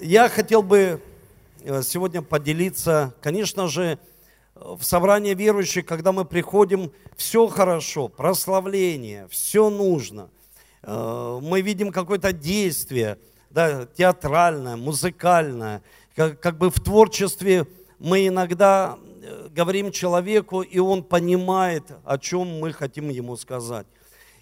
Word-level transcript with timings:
Я 0.00 0.28
хотел 0.28 0.62
бы 0.62 1.00
э, 1.62 1.82
сегодня 1.82 2.20
поделиться, 2.20 3.14
конечно 3.20 3.68
же, 3.68 3.98
в 4.54 4.82
собрании 4.82 5.34
верующих, 5.34 5.86
когда 5.86 6.10
мы 6.10 6.24
приходим, 6.24 6.90
все 7.16 7.46
хорошо, 7.46 8.08
прославление, 8.08 9.28
все 9.28 9.70
нужно. 9.70 10.30
Э, 10.82 11.38
мы 11.40 11.60
видим 11.60 11.92
какое-то 11.92 12.32
действие, 12.32 13.18
да, 13.50 13.86
театральное, 13.86 14.76
музыкальное. 14.76 15.80
Как, 16.16 16.40
как 16.40 16.58
бы 16.58 16.70
в 16.70 16.80
творчестве 16.80 17.64
мы 18.00 18.26
иногда 18.26 18.98
э, 19.22 19.48
говорим 19.54 19.92
человеку, 19.92 20.62
и 20.62 20.80
он 20.80 21.04
понимает, 21.04 21.84
о 22.04 22.18
чем 22.18 22.58
мы 22.58 22.72
хотим 22.72 23.10
ему 23.10 23.36
сказать. 23.36 23.86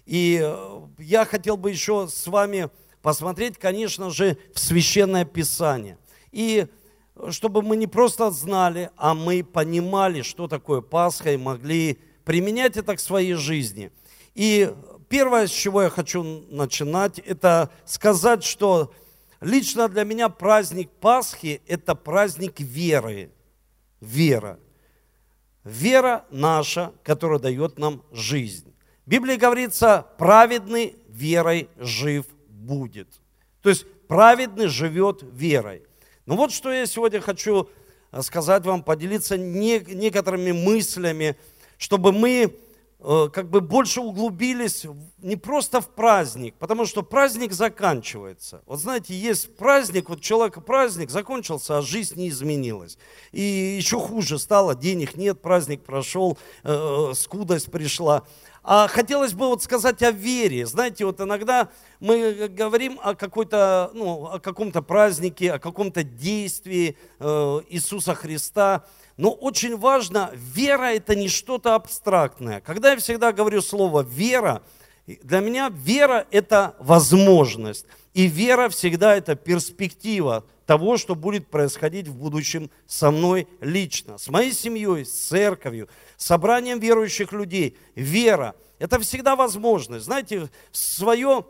И 0.07 0.51
я 0.97 1.25
хотел 1.25 1.57
бы 1.57 1.69
еще 1.69 2.07
с 2.09 2.25
вами 2.27 2.69
посмотреть, 3.03 3.59
конечно 3.59 4.09
же, 4.09 4.37
в 4.55 4.59
Священное 4.59 5.25
Писание. 5.25 5.99
И 6.31 6.67
чтобы 7.29 7.61
мы 7.61 7.75
не 7.75 7.85
просто 7.85 8.31
знали, 8.31 8.89
а 8.95 9.13
мы 9.13 9.43
понимали, 9.43 10.23
что 10.23 10.47
такое 10.47 10.81
Пасха, 10.81 11.33
и 11.33 11.37
могли 11.37 11.99
применять 12.23 12.77
это 12.77 12.95
к 12.95 12.99
своей 12.99 13.33
жизни. 13.33 13.91
И 14.33 14.73
первое, 15.09 15.45
с 15.45 15.51
чего 15.51 15.83
я 15.83 15.89
хочу 15.89 16.23
начинать, 16.23 17.19
это 17.19 17.69
сказать, 17.85 18.43
что 18.43 18.93
лично 19.41 19.89
для 19.89 20.05
меня 20.05 20.29
праздник 20.29 20.89
Пасхи– 20.89 21.61
это 21.67 21.93
праздник 21.95 22.61
веры. 22.61 23.31
Вера. 23.99 24.59
Вера 25.65 26.25
наша, 26.31 26.93
которая 27.03 27.39
дает 27.39 27.77
нам 27.77 28.01
жизнь. 28.11 28.73
В 29.05 29.09
Библии 29.09 29.35
говорится, 29.35 30.07
праведный 30.17 30.95
верой 31.09 31.69
жив 31.77 32.25
будет. 32.65 33.07
То 33.61 33.69
есть 33.69 33.85
праведный 34.07 34.67
живет 34.67 35.23
верой. 35.23 35.83
Но 36.25 36.35
вот 36.35 36.51
что 36.51 36.71
я 36.71 36.85
сегодня 36.85 37.21
хочу 37.21 37.69
э, 38.11 38.21
сказать 38.21 38.65
вам, 38.65 38.83
поделиться 38.83 39.37
не, 39.37 39.79
некоторыми 39.79 40.51
мыслями, 40.51 41.35
чтобы 41.77 42.11
мы 42.11 42.55
э, 42.99 43.29
как 43.33 43.49
бы 43.49 43.61
больше 43.61 44.01
углубились 44.01 44.85
не 45.17 45.35
просто 45.35 45.81
в 45.81 45.89
праздник, 45.89 46.55
потому 46.59 46.85
что 46.85 47.03
праздник 47.03 47.51
заканчивается. 47.51 48.61
Вот 48.65 48.79
знаете, 48.79 49.13
есть 49.13 49.55
праздник, 49.57 50.09
вот 50.09 50.21
человека 50.21 50.61
праздник 50.61 51.09
закончился, 51.09 51.77
а 51.77 51.81
жизнь 51.81 52.19
не 52.19 52.29
изменилась. 52.29 52.97
И 53.31 53.41
еще 53.41 53.99
хуже 53.99 54.39
стало, 54.39 54.75
денег 54.75 55.15
нет, 55.15 55.41
праздник 55.41 55.83
прошел, 55.83 56.37
э, 56.63 57.09
э 57.11 57.13
скудость 57.15 57.71
пришла. 57.71 58.23
А 58.63 58.87
хотелось 58.87 59.33
бы 59.33 59.47
вот 59.47 59.61
сказать 59.61 60.01
о 60.03 60.11
вере. 60.11 60.65
Знаете, 60.65 61.05
вот 61.05 61.19
иногда 61.19 61.67
мы 61.99 62.47
говорим 62.47 62.97
о, 63.03 63.13
какой-то, 63.13 63.91
ну, 63.93 64.27
о 64.27 64.39
каком-то 64.39 64.81
празднике, 64.81 65.51
о 65.51 65.59
каком-то 65.59 66.03
действии 66.03 66.97
э, 67.19 67.61
Иисуса 67.69 68.15
Христа. 68.15 68.85
Но 69.17 69.31
очень 69.31 69.77
важно, 69.77 70.31
вера 70.33 70.93
это 70.93 71.13
не 71.13 71.27
что-то 71.27 71.75
абстрактное. 71.75 72.61
Когда 72.61 72.91
я 72.91 72.97
всегда 72.97 73.33
говорю 73.33 73.61
слово 73.61 74.01
вера, 74.01 74.61
для 75.07 75.41
меня 75.41 75.69
вера 75.69 76.25
это 76.31 76.75
возможность. 76.79 77.85
И 78.13 78.27
вера 78.27 78.69
всегда 78.69 79.13
это 79.13 79.35
перспектива 79.35 80.45
того, 80.65 80.97
что 80.97 81.15
будет 81.15 81.47
происходить 81.47 82.07
в 82.07 82.15
будущем 82.15 82.69
со 82.87 83.11
мной 83.11 83.47
лично, 83.59 84.17
с 84.17 84.29
моей 84.29 84.53
семьей, 84.53 85.05
с 85.05 85.11
церковью, 85.11 85.89
собранием 86.17 86.79
верующих 86.79 87.31
людей. 87.33 87.77
Вера– 87.95 88.55
это 88.79 88.99
всегда 88.99 89.35
возможность. 89.35 90.05
Знаете, 90.05 90.49
в 90.71 90.77
свое 90.77 91.45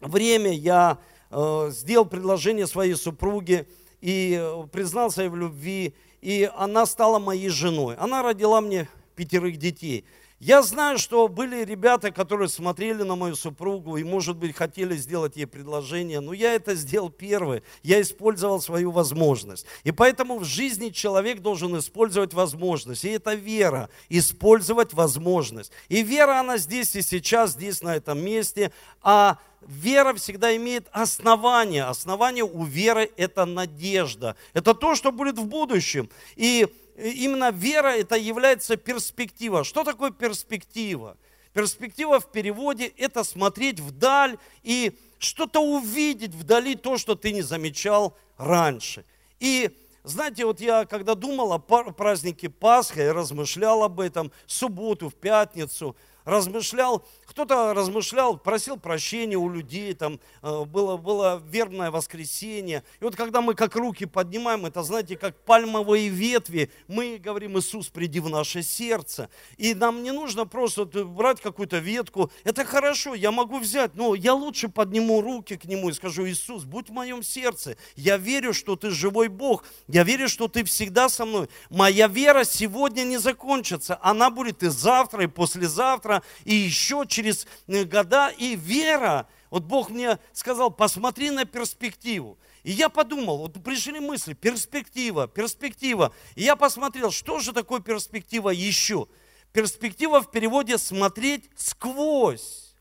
время 0.00 0.52
я 0.52 0.98
э, 1.30 1.70
сделал 1.72 2.04
предложение 2.04 2.66
своей 2.66 2.94
супруге 2.94 3.66
и 4.00 4.38
э, 4.40 4.66
признался 4.70 5.22
ей 5.22 5.28
в 5.28 5.36
любви, 5.36 5.94
и 6.20 6.50
она 6.56 6.86
стала 6.86 7.18
моей 7.18 7.48
женой. 7.48 7.96
Она 7.96 8.22
родила 8.22 8.60
мне 8.60 8.88
пятерых 9.16 9.56
детей– 9.56 10.04
я 10.40 10.62
знаю, 10.62 10.98
что 10.98 11.28
были 11.28 11.64
ребята, 11.66 12.10
которые 12.10 12.48
смотрели 12.48 13.02
на 13.02 13.14
мою 13.14 13.36
супругу 13.36 13.98
и, 13.98 14.04
может 14.04 14.38
быть, 14.38 14.56
хотели 14.56 14.96
сделать 14.96 15.36
ей 15.36 15.44
предложение, 15.44 16.20
но 16.20 16.32
я 16.32 16.54
это 16.54 16.74
сделал 16.74 17.10
первый. 17.10 17.62
Я 17.82 18.00
использовал 18.00 18.62
свою 18.62 18.90
возможность. 18.90 19.66
И 19.84 19.92
поэтому 19.92 20.38
в 20.38 20.44
жизни 20.44 20.88
человек 20.88 21.40
должен 21.40 21.78
использовать 21.78 22.32
возможность. 22.32 23.04
И 23.04 23.10
это 23.10 23.34
вера, 23.34 23.90
использовать 24.08 24.94
возможность. 24.94 25.72
И 25.90 26.02
вера, 26.02 26.40
она 26.40 26.56
здесь 26.56 26.96
и 26.96 27.02
сейчас, 27.02 27.50
здесь, 27.50 27.82
на 27.82 27.94
этом 27.94 28.18
месте. 28.18 28.72
А 29.02 29.36
вера 29.60 30.14
всегда 30.14 30.56
имеет 30.56 30.88
основание. 30.90 31.84
Основание 31.84 32.44
у 32.44 32.64
веры– 32.64 33.10
это 33.18 33.44
надежда. 33.44 34.36
Это 34.54 34.72
то, 34.72 34.94
что 34.94 35.12
будет 35.12 35.38
в 35.38 35.44
будущем. 35.44 36.08
И 36.36 36.66
именно 37.02 37.50
вера 37.50 37.88
это 37.88 38.16
является 38.16 38.76
перспектива. 38.76 39.64
Что 39.64 39.84
такое 39.84 40.10
перспектива? 40.10 41.16
Перспектива 41.52 42.20
в 42.20 42.30
переводе 42.30 42.86
это 42.96 43.24
смотреть 43.24 43.80
вдаль 43.80 44.38
и 44.62 44.98
что-то 45.18 45.60
увидеть 45.60 46.34
вдали, 46.34 46.74
то, 46.74 46.96
что 46.96 47.14
ты 47.14 47.32
не 47.32 47.42
замечал 47.42 48.16
раньше. 48.36 49.04
И 49.40 49.70
знаете, 50.04 50.44
вот 50.44 50.60
я 50.60 50.84
когда 50.84 51.14
думал 51.14 51.52
о 51.52 51.58
празднике 51.58 52.48
Пасха, 52.48 53.02
я 53.02 53.12
размышлял 53.12 53.82
об 53.82 54.00
этом 54.00 54.32
в 54.46 54.52
субботу, 54.52 55.08
в 55.08 55.14
пятницу– 55.14 55.96
размышлял, 56.24 57.06
кто-то 57.30 57.74
размышлял, 57.74 58.36
просил 58.36 58.76
прощения 58.76 59.36
у 59.36 59.48
людей, 59.48 59.94
там 59.94 60.20
э, 60.42 60.64
было, 60.64 60.96
было 60.96 61.42
вербное 61.46 61.90
воскресенье. 61.90 62.82
И 63.00 63.04
вот 63.04 63.16
когда 63.16 63.40
мы 63.40 63.54
как 63.54 63.76
руки 63.76 64.04
поднимаем, 64.04 64.66
это, 64.66 64.82
знаете, 64.82 65.16
как 65.16 65.36
пальмовые 65.44 66.08
ветви, 66.08 66.70
мы 66.88 67.18
говорим, 67.18 67.58
Иисус, 67.58 67.88
приди 67.88 68.20
в 68.20 68.28
наше 68.28 68.62
сердце. 68.62 69.30
И 69.56 69.74
нам 69.74 70.02
не 70.02 70.12
нужно 70.12 70.46
просто 70.46 70.84
брать 70.84 71.40
какую-то 71.40 71.78
ветку. 71.78 72.30
Это 72.44 72.64
хорошо, 72.64 73.14
я 73.14 73.30
могу 73.30 73.58
взять, 73.58 73.94
но 73.94 74.14
я 74.14 74.34
лучше 74.34 74.68
подниму 74.68 75.20
руки 75.20 75.56
к 75.56 75.64
Нему 75.64 75.90
и 75.90 75.92
скажу, 75.92 76.26
Иисус, 76.26 76.64
будь 76.64 76.88
в 76.88 76.92
моем 76.92 77.22
сердце. 77.22 77.76
Я 77.96 78.16
верю, 78.16 78.52
что 78.52 78.76
Ты 78.76 78.90
живой 78.90 79.28
Бог. 79.28 79.64
Я 79.88 80.02
верю, 80.02 80.28
что 80.28 80.48
Ты 80.48 80.64
всегда 80.64 81.08
со 81.08 81.24
мной. 81.24 81.48
Моя 81.70 82.08
вера 82.08 82.44
сегодня 82.44 83.04
не 83.04 83.18
закончится. 83.18 83.98
Она 84.02 84.30
будет 84.30 84.62
и 84.62 84.68
завтра, 84.68 85.24
и 85.24 85.26
послезавтра 85.26 85.80
завтра, 85.80 86.22
и 86.44 86.54
еще 86.54 87.04
через 87.06 87.19
э, 87.22 87.84
года, 87.84 88.28
и 88.28 88.56
вера. 88.56 89.28
Вот 89.50 89.64
Бог 89.64 89.90
мне 89.90 90.18
сказал, 90.32 90.70
посмотри 90.70 91.30
на 91.30 91.44
перспективу. 91.44 92.38
И 92.62 92.72
я 92.72 92.88
подумал, 92.88 93.38
вот 93.38 93.62
пришли 93.62 94.00
мысли, 94.00 94.34
перспектива, 94.34 95.26
перспектива. 95.26 96.12
И 96.34 96.42
я 96.42 96.56
посмотрел, 96.56 97.10
что 97.10 97.38
же 97.38 97.52
такое 97.52 97.80
перспектива 97.80 98.50
еще? 98.50 99.08
Перспектива 99.52 100.20
в 100.20 100.30
переводе 100.30 100.78
смотреть 100.78 101.50
сквозь. 101.56 102.74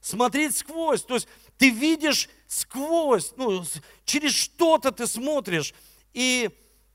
Смотреть 0.00 0.56
сквозь. 0.56 1.02
То 1.02 1.14
есть 1.14 1.28
ты 1.58 1.70
видишь 1.70 2.28
сквозь, 2.46 3.32
ну, 3.36 3.64
через 4.04 4.32
что-то 4.32 4.92
ты 4.92 5.06
смотришь. 5.06 5.74
И 6.14 6.50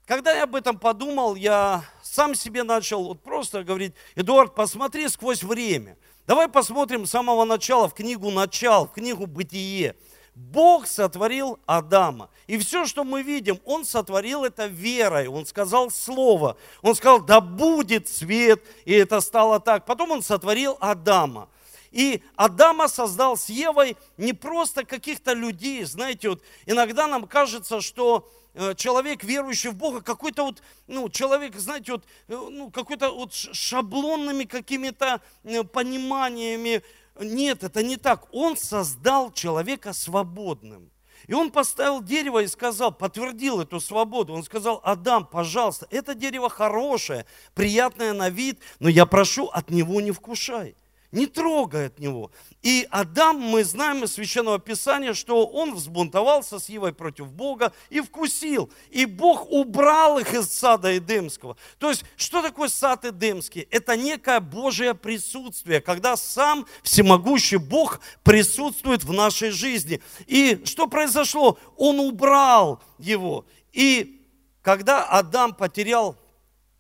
когда 0.06 0.34
я 0.34 0.44
об 0.44 0.56
этом 0.56 0.80
подумал, 0.80 1.36
я 1.36 1.86
сам 2.02 2.34
себе 2.36 2.64
начал 2.64 3.04
вот 3.04 3.22
просто 3.24 3.64
говорить, 3.64 3.94
Эдуард, 4.16 4.56
посмотри 4.56 5.08
сквозь 5.08 5.44
время. 5.44 5.98
Давай 6.26 6.48
посмотрим 6.48 7.06
с 7.06 7.10
самого 7.10 7.44
начала 7.44 7.90
в 7.90 7.94
книгу 7.94 8.32
«Начал», 8.32 8.88
в 8.88 8.94
книгу 8.94 9.28
«Бытие». 9.28 9.96
Бог 10.36 10.88
сотворил 10.88 11.60
Адама. 11.66 12.30
И 12.48 12.58
все, 12.58 12.86
что 12.86 13.04
мы 13.04 13.22
видим, 13.22 13.60
Он 13.66 13.84
сотворил 13.86 14.46
это 14.46 14.68
верой. 14.68 15.28
Он 15.28 15.46
сказал 15.46 15.92
слово. 15.92 16.58
Он 16.82 16.96
сказал, 16.96 17.22
да 17.22 17.40
будет 17.40 18.08
свет. 18.08 18.64
И 18.86 18.94
это 18.94 19.20
стало 19.20 19.60
так. 19.60 19.86
Потом 19.86 20.12
Он 20.12 20.24
сотворил 20.24 20.78
Адама. 20.80 21.50
И 21.92 22.24
Адама 22.36 22.88
создал 22.88 23.38
с 23.38 23.50
Евой 23.50 23.96
не 24.18 24.34
просто 24.34 24.86
каких-то 24.86 25.34
людей. 25.34 25.84
Знаете, 25.84 26.30
вот 26.30 26.42
иногда 26.66 27.06
нам 27.06 27.28
кажется, 27.28 27.82
что 27.82 28.28
человек, 28.76 29.24
верующий 29.24 29.72
в 29.72 29.76
Бога, 29.76 30.02
какой-то 30.02 30.44
вот, 30.44 30.62
ну, 30.88 31.10
человек, 31.10 31.56
знаете, 31.56 31.94
вот, 31.94 32.06
э, 32.28 32.36
ну, 32.36 32.70
какой-то 32.70 33.10
вот 33.10 33.34
шаблонными 33.34 34.44
какими-то 34.44 35.22
э, 35.44 35.64
пониманиями. 35.64 36.84
Нет, 37.20 37.64
это 37.64 37.84
не 37.84 37.98
так. 37.98 38.28
Он 38.32 38.56
создал 38.58 39.32
человека 39.32 39.94
свободным. 39.94 40.92
И 41.28 41.34
он 41.34 41.52
поставил 41.52 42.02
дерево 42.02 42.40
и 42.40 42.48
сказал, 42.48 42.92
подтвердил 42.92 43.62
эту 43.62 43.80
свободу. 43.80 44.34
Он 44.34 44.44
сказал, 44.44 44.82
Адам, 44.84 45.26
пожалуйста, 45.26 45.88
это 45.90 46.16
дерево 46.16 46.50
хорошее, 46.50 47.26
приятное 47.54 48.14
на 48.14 48.30
вид, 48.30 48.60
но 48.80 48.90
я 48.90 49.06
прошу, 49.06 49.48
от 49.48 49.70
него 49.70 50.02
не 50.02 50.12
вкушай. 50.12 50.76
Не 51.14 51.28
трогает 51.28 52.00
него. 52.00 52.32
И 52.64 52.88
Адам, 52.90 53.40
мы 53.40 53.64
знаем 53.64 54.04
из 54.04 54.14
Священного 54.14 54.58
Писания, 54.58 55.14
что 55.14 55.46
он 55.46 55.76
взбунтовался 55.76 56.60
с 56.60 56.70
Евой 56.70 56.92
против 56.92 57.32
Бога 57.32 57.72
и 57.90 58.02
вкусил. 58.02 58.72
И 58.90 59.06
Бог 59.06 59.50
убрал 59.52 60.18
их 60.18 60.34
из 60.34 60.52
сада 60.52 60.98
Эдемского. 60.98 61.56
То 61.78 61.90
есть, 61.90 62.04
что 62.18 62.42
такое 62.42 62.68
сад 62.68 63.06
Эдемский? 63.06 63.68
Это 63.70 63.96
некое 63.96 64.40
Божье 64.40 64.96
присутствие, 64.96 65.82
когда 65.82 66.18
сам 66.18 66.66
всемогущий 66.82 67.58
Бог 67.58 68.02
присутствует 68.24 69.04
в 69.04 69.14
нашей 69.14 69.52
жизни. 69.52 70.02
И 70.26 70.64
что 70.66 70.88
произошло? 70.88 71.60
Он 71.78 72.00
убрал 72.00 72.82
его. 72.98 73.46
И 73.72 74.26
когда 74.64 75.04
Адам 75.04 75.54
потерял 75.54 76.18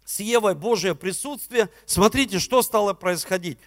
с 0.05 0.19
Евой 0.19 0.55
Божье 0.55 0.95
присутствие, 0.95 1.69
смотрите, 1.85 2.39
что 2.39 2.63
стало 2.63 2.93
происходить. 2.93 3.59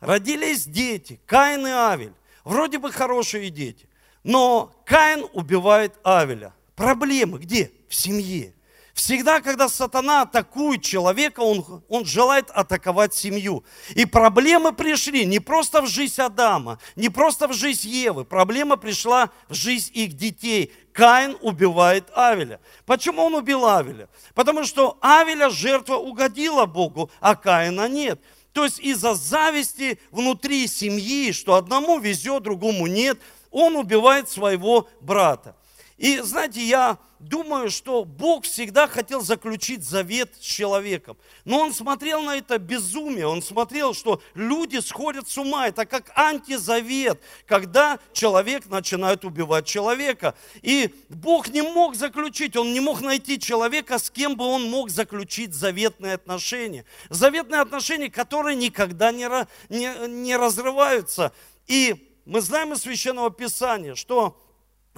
Родились 0.00 0.64
дети, 0.66 1.20
Каин 1.26 1.66
и 1.66 1.70
Авель. 1.70 2.12
Вроде 2.44 2.78
бы 2.78 2.92
хорошие 2.92 3.50
дети. 3.50 3.88
Но 4.22 4.72
Каин 4.84 5.26
убивает 5.32 5.94
Авеля. 6.02 6.54
Проблемы 6.76 7.38
где? 7.38 7.72
В 7.88 7.94
семье. 7.94 8.54
Всегда, 8.98 9.40
когда 9.40 9.68
сатана 9.68 10.22
атакует 10.22 10.82
человека, 10.82 11.38
он, 11.38 11.64
он 11.88 12.04
желает 12.04 12.50
атаковать 12.50 13.14
семью. 13.14 13.62
И 13.94 14.04
проблемы 14.04 14.72
пришли 14.72 15.24
не 15.24 15.38
просто 15.38 15.82
в 15.82 15.86
жизнь 15.86 16.20
Адама, 16.20 16.80
не 16.96 17.08
просто 17.08 17.46
в 17.46 17.52
жизнь 17.52 17.88
Евы. 17.88 18.24
Проблема 18.24 18.76
пришла 18.76 19.30
в 19.48 19.54
жизнь 19.54 19.92
их 19.94 20.14
детей. 20.14 20.72
Каин 20.92 21.38
убивает 21.42 22.10
Авеля. 22.12 22.58
Почему 22.86 23.22
он 23.22 23.36
убил 23.36 23.66
Авеля? 23.66 24.08
Потому 24.34 24.64
что 24.64 24.98
Авеля 25.00 25.48
жертва 25.48 25.94
угодила 25.94 26.66
Богу, 26.66 27.08
а 27.20 27.36
Каина 27.36 27.88
нет. 27.88 28.20
То 28.58 28.64
есть 28.64 28.80
из-за 28.80 29.14
зависти 29.14 30.00
внутри 30.10 30.66
семьи, 30.66 31.30
что 31.30 31.54
одному 31.54 32.00
везет, 32.00 32.42
другому 32.42 32.88
нет, 32.88 33.20
он 33.52 33.76
убивает 33.76 34.28
своего 34.28 34.88
брата. 35.00 35.54
И 35.98 36.20
знаете, 36.20 36.62
я 36.62 36.96
думаю, 37.18 37.70
что 37.70 38.04
Бог 38.04 38.44
всегда 38.44 38.86
хотел 38.86 39.20
заключить 39.20 39.82
завет 39.82 40.32
с 40.40 40.44
человеком. 40.44 41.16
Но 41.44 41.58
он 41.58 41.74
смотрел 41.74 42.22
на 42.22 42.36
это 42.36 42.58
безумие, 42.58 43.26
он 43.26 43.42
смотрел, 43.42 43.94
что 43.94 44.22
люди 44.34 44.78
сходят 44.78 45.28
с 45.28 45.36
ума. 45.36 45.66
Это 45.66 45.86
как 45.86 46.12
антизавет, 46.14 47.20
когда 47.46 47.98
человек 48.12 48.66
начинает 48.66 49.24
убивать 49.24 49.66
человека. 49.66 50.36
И 50.62 50.94
Бог 51.08 51.48
не 51.48 51.62
мог 51.62 51.96
заключить, 51.96 52.56
он 52.56 52.72
не 52.72 52.80
мог 52.80 53.00
найти 53.00 53.40
человека, 53.40 53.98
с 53.98 54.08
кем 54.08 54.36
бы 54.36 54.44
он 54.44 54.70
мог 54.70 54.90
заключить 54.90 55.52
заветные 55.52 56.14
отношения. 56.14 56.84
Заветные 57.10 57.60
отношения, 57.60 58.08
которые 58.08 58.54
никогда 58.54 59.10
не, 59.10 59.28
не, 59.68 60.06
не 60.06 60.36
разрываются. 60.36 61.32
И 61.66 62.14
мы 62.24 62.40
знаем 62.40 62.72
из 62.72 62.82
Священного 62.82 63.30
Писания, 63.30 63.96
что 63.96 64.38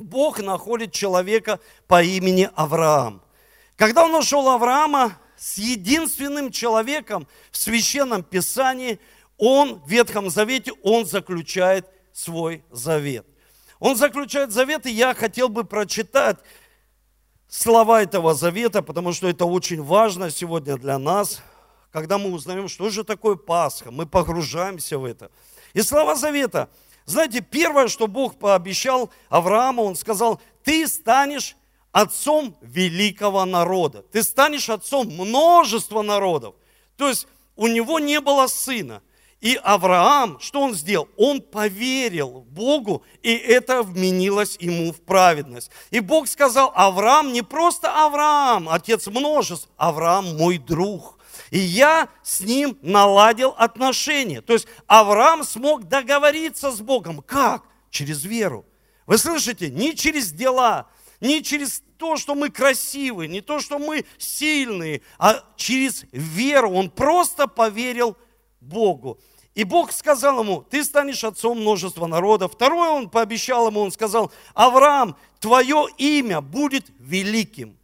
Бог 0.00 0.41
находит 0.41 0.93
человека 0.93 1.61
по 1.87 2.02
имени 2.02 2.50
Авраам. 2.55 3.23
Когда 3.76 4.05
он 4.05 4.12
нашел 4.12 4.49
Авраама 4.49 5.19
с 5.37 5.58
единственным 5.58 6.50
человеком 6.50 7.26
в 7.50 7.56
Священном 7.56 8.23
Писании, 8.23 9.00
он 9.38 9.81
в 9.81 9.88
Ветхом 9.88 10.29
Завете, 10.31 10.73
он 10.82 11.06
заключает 11.06 11.88
свой 12.12 12.62
завет. 12.70 13.26
Он 13.79 13.97
заключает 13.97 14.52
завет, 14.52 14.85
и 14.85 14.91
я 14.91 15.14
хотел 15.14 15.49
бы 15.49 15.64
прочитать 15.64 16.38
слова 17.49 18.02
этого 18.02 18.35
завета, 18.35 18.82
потому 18.82 19.12
что 19.12 19.29
это 19.29 19.47
очень 19.47 19.82
важно 19.82 20.31
сегодня 20.31 20.76
для 20.76 20.99
нас, 20.99 21.41
когда 21.91 22.19
мы 22.19 22.31
узнаем, 22.32 22.69
что 22.69 22.91
же 22.91 23.02
такое 23.02 23.37
Пасха, 23.37 23.91
мы 23.91 24.06
погружаемся 24.06 24.99
в 24.99 25.05
это. 25.05 25.31
И 25.73 25.81
слова 25.81 26.14
завета– 26.14 26.69
знаете, 27.11 27.41
первое, 27.41 27.89
что 27.89 28.07
Бог 28.07 28.39
пообещал 28.39 29.11
Аврааму, 29.29 29.85
Он 29.85 29.97
сказал, 29.97 30.41
ты 30.65 30.87
станешь 30.87 31.57
отцом 31.93 32.57
великого 32.61 33.45
народа. 33.45 34.03
Ты 34.12 34.23
станешь 34.23 34.71
отцом 34.71 35.09
множества 35.09 36.03
народов. 36.03 36.55
То 36.97 37.09
есть 37.09 37.27
у 37.57 37.67
него 37.67 37.99
не 37.99 38.21
было 38.21 38.47
сына. 38.47 39.03
И 39.41 39.59
Авраам, 39.62 40.39
что 40.39 40.61
он 40.61 40.75
сделал? 40.75 41.09
Он 41.17 41.41
поверил 41.41 42.45
Богу, 42.51 43.03
и 43.23 43.35
это 43.35 43.83
вменилось 43.83 44.59
ему 44.61 44.93
в 44.93 45.01
праведность. 45.01 45.71
И 45.91 46.01
Бог 46.01 46.29
сказал, 46.29 46.71
Авраам 46.75 47.33
не 47.33 47.41
просто 47.41 48.05
Авраам, 48.05 48.69
отец 48.69 49.07
множеств, 49.07 49.71
Авраам 49.79 50.37
мой 50.37 50.59
друг. 50.59 51.19
И 51.50 51.58
я 51.58 52.08
с 52.23 52.41
ним 52.41 52.79
наладил 52.81 53.55
отношения. 53.58 54.41
То 54.41 54.52
есть 54.52 54.67
Авраам 54.87 55.43
смог 55.43 55.85
договориться 55.85 56.70
с 56.70 56.81
Богом. 56.81 57.23
Как? 57.23 57.64
Через 57.91 58.25
веру. 58.25 58.64
Вы 59.06 59.19
слышите? 59.19 59.69
Не 59.69 59.97
через 59.97 60.31
дела, 60.31 60.88
не 61.20 61.43
через 61.43 61.82
то, 61.97 62.17
что 62.17 62.35
мы 62.37 62.50
красивые, 62.50 63.29
не 63.29 63.41
то, 63.41 63.58
что 63.58 63.79
мы 63.79 64.05
сильные, 64.17 65.02
а 65.19 65.44
через 65.56 66.05
веру. 66.12 66.70
Он 66.70 66.88
просто 66.88 67.49
поверил 67.49 68.17
Богу. 68.61 69.19
И 69.55 69.64
Бог 69.64 69.91
сказал 69.91 70.41
ему, 70.41 70.62
ты 70.62 70.85
станешь 70.85 71.25
отцом 71.25 71.61
множества 71.61 72.06
народов. 72.06 72.52
Второе 72.52 72.91
он 72.91 73.11
пообещал 73.11 73.67
ему, 73.69 73.81
он 73.81 73.91
сказал, 73.91 74.32
Авраам, 74.55 75.17
твое 75.41 75.88
имя 75.99 76.41
будет 76.41 76.87
великим. 77.00 77.80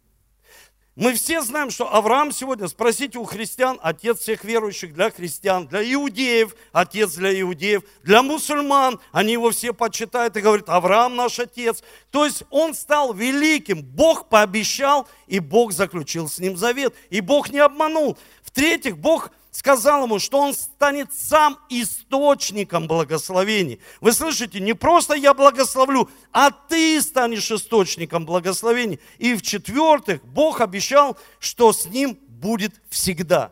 Мы 0.97 1.13
все 1.13 1.43
знаем, 1.43 1.69
что 1.69 1.93
Авраам 1.93 2.31
сегодня, 2.31 2.67
спросите 2.67 3.19
у 3.19 3.23
христиан, 3.23 3.79
отец 3.83 4.17
всех 4.17 4.43
верующих 4.43 4.95
для 4.95 5.11
христиан, 5.11 5.67
для 5.67 5.83
иудеев, 5.93 6.55
отец 6.71 7.13
для 7.13 7.39
иудеев, 7.39 7.83
для 8.01 8.23
мусульман, 8.23 8.99
они 9.11 9.33
его 9.33 9.51
все 9.51 9.75
почитают 9.75 10.35
и 10.37 10.41
говорят, 10.41 10.69
Авраам 10.69 11.15
наш 11.15 11.37
отец. 11.37 11.83
То 12.09 12.25
есть 12.25 12.45
он 12.49 12.73
стал 12.73 13.13
великим, 13.13 13.83
Бог 13.83 14.27
пообещал, 14.27 15.07
и 15.27 15.37
Бог 15.37 15.71
заключил 15.71 16.27
с 16.27 16.39
ним 16.39 16.57
завет, 16.57 16.95
и 17.11 17.21
Бог 17.21 17.51
не 17.51 17.59
обманул. 17.59 18.17
В-третьих, 18.41 18.97
Бог 18.97 19.29
сказал 19.57 20.03
ему, 20.03 20.19
что 20.19 20.39
он 20.39 20.53
станет 20.53 21.11
сам 21.11 21.57
источником 21.69 22.85
благословений. 22.87 23.79
Вы 24.01 24.13
слышите, 24.13 24.59
не 24.59 24.73
просто 24.73 25.15
я 25.15 25.33
благословлю, 25.33 26.11
а 26.31 26.51
ты 26.51 27.01
станешь 27.01 27.49
источником 27.49 28.23
благословений. 28.23 28.99
И 29.17 29.33
в-четвертых, 29.33 30.23
Бог 30.23 30.61
обещал, 30.61 31.17
что 31.39 31.73
с 31.73 31.87
ним 31.87 32.19
будет 32.27 32.75
всегда. 32.91 33.51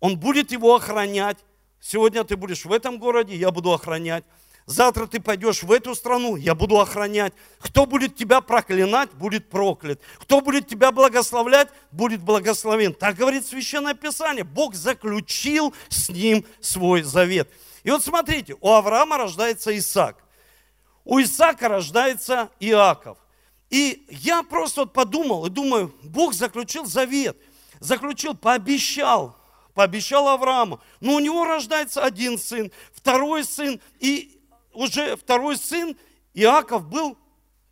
Он 0.00 0.18
будет 0.18 0.50
его 0.50 0.74
охранять. 0.74 1.38
Сегодня 1.80 2.24
ты 2.24 2.36
будешь 2.36 2.64
в 2.64 2.72
этом 2.72 2.98
городе, 2.98 3.36
я 3.36 3.52
буду 3.52 3.72
охранять. 3.72 4.24
Завтра 4.70 5.08
ты 5.08 5.18
пойдешь 5.18 5.64
в 5.64 5.72
эту 5.72 5.96
страну, 5.96 6.36
я 6.36 6.54
буду 6.54 6.78
охранять. 6.78 7.32
Кто 7.58 7.86
будет 7.86 8.14
тебя 8.14 8.40
проклинать, 8.40 9.10
будет 9.14 9.50
проклят. 9.50 10.00
Кто 10.20 10.40
будет 10.40 10.68
тебя 10.68 10.92
благословлять, 10.92 11.70
будет 11.90 12.22
благословен. 12.22 12.94
Так 12.94 13.16
говорит 13.16 13.44
Священное 13.44 13.94
Писание. 13.94 14.44
Бог 14.44 14.76
заключил 14.76 15.74
с 15.88 16.08
ним 16.08 16.46
свой 16.60 17.02
завет. 17.02 17.50
И 17.82 17.90
вот 17.90 18.04
смотрите, 18.04 18.54
у 18.60 18.70
Авраама 18.70 19.18
рождается 19.18 19.76
Исаак. 19.76 20.18
У 21.04 21.20
Исаака 21.20 21.66
рождается 21.66 22.48
Иаков. 22.60 23.18
И 23.70 24.06
я 24.08 24.44
просто 24.44 24.82
вот 24.82 24.92
подумал 24.92 25.46
и 25.46 25.50
думаю, 25.50 25.92
Бог 26.04 26.32
заключил 26.32 26.86
завет, 26.86 27.36
заключил, 27.80 28.36
пообещал, 28.36 29.36
пообещал 29.74 30.28
Аврааму. 30.28 30.80
Но 31.00 31.16
у 31.16 31.18
него 31.18 31.44
рождается 31.44 32.04
один 32.04 32.38
сын, 32.38 32.70
второй 32.94 33.42
сын, 33.42 33.80
и 33.98 34.36
уже 34.72 35.16
второй 35.16 35.56
сын 35.56 35.96
Иаков 36.34 36.86
был 36.86 37.16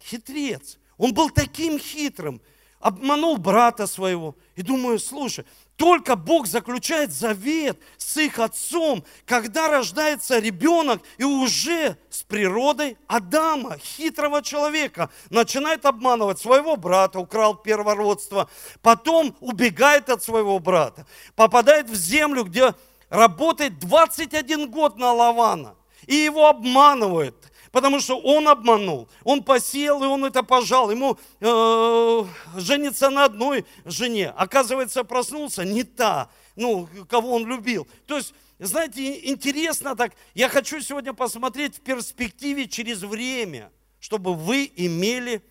хитрец. 0.03 0.79
Он 0.97 1.15
был 1.15 1.31
таким 1.31 1.79
хитрым, 1.79 2.41
обманул 2.81 3.37
брата 3.37 3.87
своего. 3.87 4.37
И 4.57 4.63
думаю, 4.63 4.99
слушай, 4.99 5.45
только 5.77 6.17
Бог 6.17 6.49
заключает 6.49 7.13
завет 7.13 7.79
с 7.99 8.17
их 8.17 8.41
отцом, 8.41 9.05
когда 9.25 9.69
рождается 9.69 10.41
ребенок, 10.41 11.01
и 11.19 11.25
уже 11.25 11.97
с 12.11 12.25
природой 12.25 12.99
Адама, 13.07 13.79
хитрого 13.79 14.43
человека, 14.43 15.09
начинает 15.31 15.87
обманывать 15.87 16.41
своего 16.41 16.77
брата, 16.77 17.21
украл 17.21 17.55
первородство, 17.55 18.51
потом 18.83 19.37
убегает 19.39 20.11
от 20.11 20.25
своего 20.25 20.59
брата, 20.59 21.07
попадает 21.37 21.89
в 21.89 21.95
землю, 21.95 22.43
где 22.43 22.75
работает 23.09 23.79
21 23.79 24.69
год 24.69 24.99
на 24.99 25.13
Лавана 25.13 25.78
и 26.09 26.15
его 26.15 26.49
обманывают, 26.49 27.53
потому 27.71 28.01
что 28.01 28.19
он 28.19 28.49
обманул, 28.49 29.09
он 29.25 29.45
посеял, 29.45 30.03
и 30.03 30.07
он 30.07 30.25
это 30.25 30.43
пожал, 30.43 30.91
ему 30.91 31.19
э, 31.41 32.25
жениться 32.57 33.11
на 33.11 33.27
одной 33.27 33.67
жене, 33.85 34.31
оказывается, 34.31 35.05
проснулся 35.05 35.65
не 35.65 35.85
та, 35.85 36.31
ну, 36.57 36.89
кого 37.11 37.35
он 37.35 37.47
любил. 37.47 37.87
То 38.07 38.17
есть, 38.17 38.33
знаете, 38.59 39.29
интересно 39.29 39.95
так, 39.95 40.15
я 40.35 40.49
хочу 40.49 40.81
сегодня 40.81 41.13
посмотреть 41.13 41.77
в 41.77 41.81
перспективе 41.83 42.67
через 42.67 43.03
время, 43.03 43.71
чтобы 44.01 44.35
вы 44.35 44.73
имели 44.77 45.43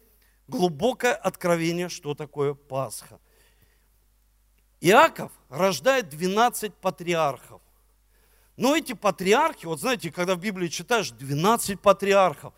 глубокое 0.48 1.14
откровение, 1.14 1.88
что 1.88 2.16
такое 2.16 2.56
Пасха. 2.56 3.20
Иаков 4.82 5.32
рождает 5.50 6.10
12 6.10 6.74
патриархов. 6.74 7.62
Но 8.58 8.76
эти 8.76 8.94
патриархи, 8.94 9.68
вот 9.68 9.80
знаете, 9.80 10.12
когда 10.12 10.36
в 10.36 10.40
Библии 10.40 10.68
читаешь, 10.68 11.12
12 11.12 11.80
патриархов, 11.80 12.54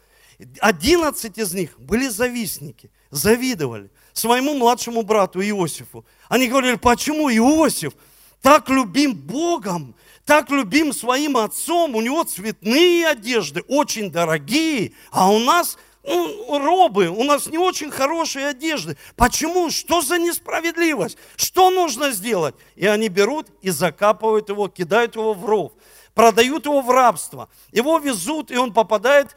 11 0.62 1.38
из 1.38 1.54
них 1.54 1.78
были 1.78 2.08
завистники, 2.08 2.90
завидовали 3.12 3.92
своему 4.14 4.54
младшему 4.54 5.02
брату 5.02 5.42
Иосифу. 5.42 6.06
Они 6.30 6.48
говорили, 6.48 6.76
почему 6.76 7.30
Иосиф 7.30 7.94
так 8.42 8.70
любим 8.70 9.14
Богом, 9.14 9.94
так 10.26 10.50
любим 10.50 10.94
своим 10.94 11.36
отцом, 11.36 11.96
у 11.96 12.02
него 12.02 12.24
цветные 12.24 13.08
одежды, 13.08 13.62
очень 13.68 14.10
дорогие, 14.10 14.94
а 15.12 15.30
у 15.30 15.40
нас 15.40 15.78
ну, 16.04 16.58
робы, 16.60 17.10
у 17.10 17.24
нас 17.24 17.48
не 17.48 17.58
очень 17.58 17.92
хорошие 17.92 18.48
одежды. 18.48 18.98
Почему? 19.16 19.70
Что 19.70 20.02
за 20.02 20.18
несправедливость? 20.18 21.18
Что 21.36 21.70
нужно 21.70 22.12
сделать? 22.12 22.56
И 22.76 22.86
они 22.88 23.10
берут 23.10 23.48
и 23.62 23.70
закапывают 23.70 24.50
его, 24.50 24.70
кидают 24.70 25.16
его 25.16 25.34
в 25.34 25.46
ров, 25.46 25.74
продают 26.14 26.66
его 26.66 26.82
в 26.82 26.90
рабство. 26.90 27.50
Его 27.72 28.00
везут, 28.00 28.52
и 28.52 28.58
он 28.58 28.74
попадает 28.74 29.36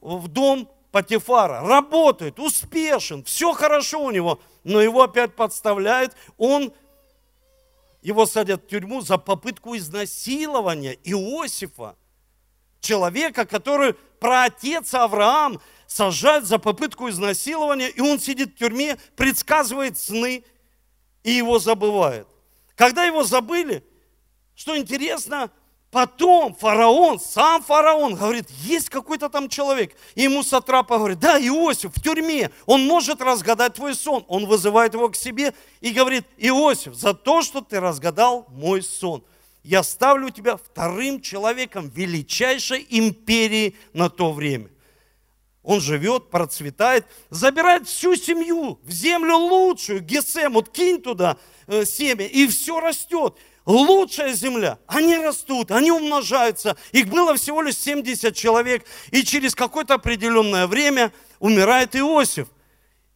в 0.00 0.28
дом 0.28 0.70
Патифара. 0.90 1.60
Работает, 1.66 2.38
успешен, 2.38 3.24
все 3.24 3.52
хорошо 3.52 4.02
у 4.04 4.10
него, 4.10 4.40
но 4.64 4.80
его 4.80 5.02
опять 5.02 5.34
подставляют, 5.34 6.14
он 6.36 6.72
его 8.00 8.26
садят 8.26 8.64
в 8.64 8.68
тюрьму 8.68 9.00
за 9.00 9.18
попытку 9.18 9.76
изнасилования 9.76 10.98
Иосифа, 11.04 11.96
человека, 12.80 13.44
который 13.44 13.94
про 13.94 14.44
отец 14.44 14.94
Авраам 14.94 15.60
сажает 15.86 16.46
за 16.46 16.58
попытку 16.58 17.08
изнасилования, 17.08 17.88
и 17.88 18.00
он 18.00 18.18
сидит 18.18 18.54
в 18.54 18.58
тюрьме, 18.58 18.96
предсказывает 19.16 19.98
сны, 19.98 20.44
и 21.22 21.32
его 21.32 21.58
забывают. 21.58 22.28
Когда 22.76 23.04
его 23.04 23.24
забыли, 23.24 23.84
что 24.54 24.76
интересно, 24.76 25.50
Потом 25.90 26.54
фараон, 26.54 27.18
сам 27.18 27.62
фараон 27.62 28.14
говорит, 28.14 28.50
есть 28.50 28.90
какой-то 28.90 29.30
там 29.30 29.48
человек. 29.48 29.96
И 30.14 30.22
ему 30.22 30.42
сатрапа 30.42 30.98
говорит, 30.98 31.18
да, 31.18 31.40
Иосиф 31.40 31.96
в 31.96 32.02
тюрьме, 32.02 32.50
он 32.66 32.84
может 32.84 33.22
разгадать 33.22 33.74
твой 33.74 33.94
сон. 33.94 34.24
Он 34.28 34.44
вызывает 34.44 34.92
его 34.92 35.08
к 35.08 35.16
себе 35.16 35.54
и 35.80 35.90
говорит, 35.90 36.26
Иосиф, 36.36 36.94
за 36.94 37.14
то, 37.14 37.40
что 37.40 37.62
ты 37.62 37.80
разгадал 37.80 38.46
мой 38.50 38.82
сон, 38.82 39.24
я 39.62 39.82
ставлю 39.82 40.28
тебя 40.28 40.58
вторым 40.58 41.22
человеком 41.22 41.88
величайшей 41.88 42.86
империи 42.90 43.74
на 43.94 44.10
то 44.10 44.32
время. 44.32 44.68
Он 45.62 45.80
живет, 45.80 46.30
процветает, 46.30 47.06
забирает 47.30 47.88
всю 47.88 48.14
семью 48.14 48.78
в 48.82 48.90
землю 48.90 49.36
лучшую, 49.36 50.00
Гесем, 50.00 50.52
вот 50.52 50.70
кинь 50.70 51.00
туда 51.00 51.38
э, 51.66 51.84
семя, 51.84 52.26
и 52.26 52.46
все 52.46 52.78
растет 52.80 53.36
лучшая 53.68 54.32
земля. 54.32 54.78
Они 54.86 55.16
растут, 55.16 55.70
они 55.70 55.92
умножаются. 55.92 56.76
Их 56.92 57.08
было 57.08 57.34
всего 57.36 57.62
лишь 57.62 57.76
70 57.76 58.34
человек. 58.34 58.84
И 59.10 59.22
через 59.22 59.54
какое-то 59.54 59.94
определенное 59.94 60.66
время 60.66 61.12
умирает 61.38 61.94
Иосиф. 61.94 62.48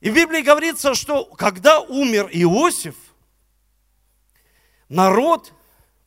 И 0.00 0.10
в 0.10 0.14
Библии 0.14 0.42
говорится, 0.42 0.94
что 0.94 1.24
когда 1.24 1.80
умер 1.80 2.28
Иосиф, 2.32 2.96
народ 4.88 5.52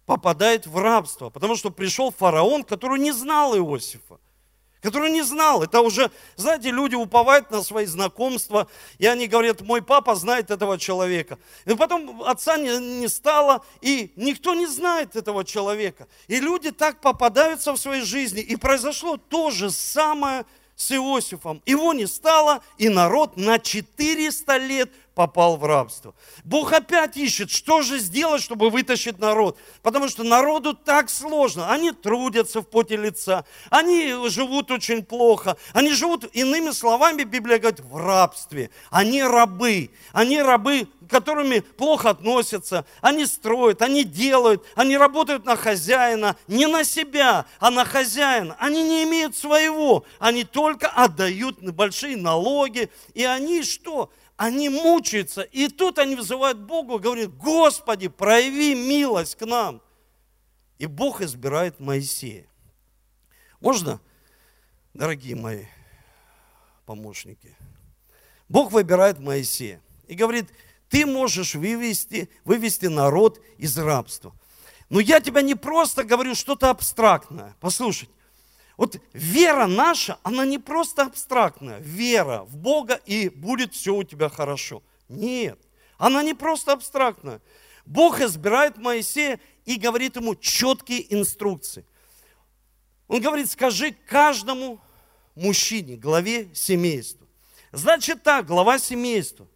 попадает 0.06 0.68
в 0.68 0.78
рабство, 0.78 1.30
потому 1.30 1.56
что 1.56 1.72
пришел 1.72 2.12
фараон, 2.12 2.64
который 2.64 3.00
не 3.00 3.12
знал 3.12 3.58
Иосифа 3.58 4.20
который 4.86 5.10
не 5.10 5.24
знал. 5.24 5.64
Это 5.64 5.82
уже, 5.82 6.12
знаете, 6.36 6.70
люди 6.70 6.94
уповают 6.94 7.50
на 7.50 7.64
свои 7.64 7.88
знакомства, 7.88 8.68
и 9.00 9.08
они 9.08 9.26
говорят, 9.26 9.62
мой 9.62 9.82
папа 9.82 10.14
знает 10.14 10.52
этого 10.52 10.78
человека. 10.78 11.40
И 11.66 11.74
потом 11.74 12.22
отца 12.22 12.58
не, 12.58 12.78
не 13.00 13.08
стало, 13.08 13.66
и 13.82 14.14
никто 14.16 14.54
не 14.54 14.68
знает 14.68 15.16
этого 15.16 15.44
человека. 15.44 16.08
И 16.28 16.40
люди 16.40 16.70
так 16.70 17.02
попадаются 17.02 17.74
в 17.74 17.78
своей 17.78 18.04
жизни, 18.04 18.42
и 18.42 18.56
произошло 18.56 19.18
то 19.18 19.50
же 19.50 19.72
самое 19.72 20.46
с 20.76 20.92
Иосифом. 20.92 21.64
Его 21.66 21.94
не 21.94 22.06
стало, 22.06 22.62
и 22.78 22.88
народ 22.88 23.38
на 23.38 23.58
400 23.58 24.58
лет 24.58 24.92
попал 25.16 25.56
в 25.56 25.66
рабство. 25.66 26.14
Бог 26.44 26.74
опять 26.74 27.16
ищет, 27.16 27.50
что 27.50 27.82
же 27.82 27.98
сделать, 28.00 28.44
чтобы 28.44 28.70
вытащить 28.70 29.18
народ. 29.18 29.58
Потому 29.82 30.10
что 30.10 30.24
народу 30.24 30.74
так 30.74 31.10
сложно. 31.10 31.72
Они 31.72 31.92
трудятся 31.92 32.62
в 32.62 32.66
поте 32.68 32.98
лица, 32.98 33.46
они 33.70 34.14
живут 34.30 34.70
очень 34.72 35.04
плохо, 35.04 35.58
они 35.74 35.94
живут, 35.94 36.26
иными 36.34 36.72
словами, 36.72 37.24
Библия 37.24 37.58
говорит, 37.58 37.80
в 37.80 37.96
рабстве. 37.96 38.70
Они 38.92 39.24
рабы, 39.24 39.90
они 40.12 40.42
рабы, 40.42 40.88
которыми 41.10 41.60
плохо 41.60 42.10
относятся, 42.10 42.86
они 43.02 43.26
строят, 43.26 43.82
они 43.82 44.04
делают, 44.04 44.64
они 44.76 44.98
работают 44.98 45.46
на 45.46 45.56
хозяина, 45.56 46.36
не 46.48 46.68
на 46.68 46.84
себя, 46.84 47.46
а 47.60 47.72
на 47.72 47.86
хозяина. 47.86 48.58
Они 48.60 48.84
не 48.84 49.04
имеют 49.04 49.38
своего, 49.38 50.04
они 50.20 50.44
только 50.44 50.88
отдают 50.88 51.62
большие 51.62 52.18
налоги, 52.18 52.90
и 53.14 53.24
они 53.24 53.64
что? 53.64 54.12
Они 54.38 54.70
мучаются, 54.70 55.42
и 55.42 55.68
тут 55.70 55.98
они 55.98 56.16
вызывают 56.16 56.60
Богу, 56.60 57.00
говорят, 57.00 57.36
Господи, 57.38 58.08
прояви 58.10 58.76
милость 58.76 59.36
к 59.36 59.46
нам. 59.46 59.82
И 60.78 60.88
Бог 60.88 61.22
избирает 61.22 61.80
Моисея. 61.80 62.46
Можно, 63.62 64.02
дорогие 64.94 65.36
мои 65.36 65.66
помощники? 66.86 67.56
Бог 68.50 68.72
выбирает 68.72 69.20
Моисея 69.20 69.82
и 70.08 70.16
говорит, 70.16 70.50
ты 70.90 71.06
можешь 71.06 71.56
вывести, 71.56 72.30
вывести 72.44 72.88
народ 72.88 73.42
из 73.58 73.78
рабства. 73.78 74.34
Но 74.90 75.00
я 75.00 75.20
тебя 75.20 75.42
не 75.42 75.56
просто 75.56 76.04
говорю 76.04 76.36
что-то 76.36 76.70
абстрактное. 76.70 77.56
Послушайте, 77.60 78.14
вот 78.78 79.00
вера 79.14 79.68
наша, 79.68 80.20
она 80.24 80.46
не 80.46 80.60
просто 80.60 81.04
абстрактная. 81.04 81.80
Вера 81.80 82.44
в 82.44 82.58
Бога 82.58 83.00
и 83.06 83.30
будет 83.30 83.74
все 83.74 83.96
у 83.96 84.04
тебя 84.04 84.30
хорошо. 84.30 84.84
Нет, 85.08 85.60
она 85.98 86.24
не 86.24 86.34
просто 86.34 86.74
абстрактная. 86.74 87.42
Бог 87.86 88.20
избирает 88.20 88.78
Моисея 88.78 89.40
и 89.64 89.76
говорит 89.76 90.18
ему 90.18 90.36
четкие 90.36 91.14
инструкции. 91.14 91.86
Он 93.08 93.22
говорит, 93.22 93.50
скажи 93.50 93.96
каждому 94.08 94.80
мужчине, 95.36 95.96
главе 95.96 96.50
семейства. 96.54 97.28
Значит 97.72 98.24
так, 98.24 98.48
глава 98.48 98.80
семейства. 98.80 99.48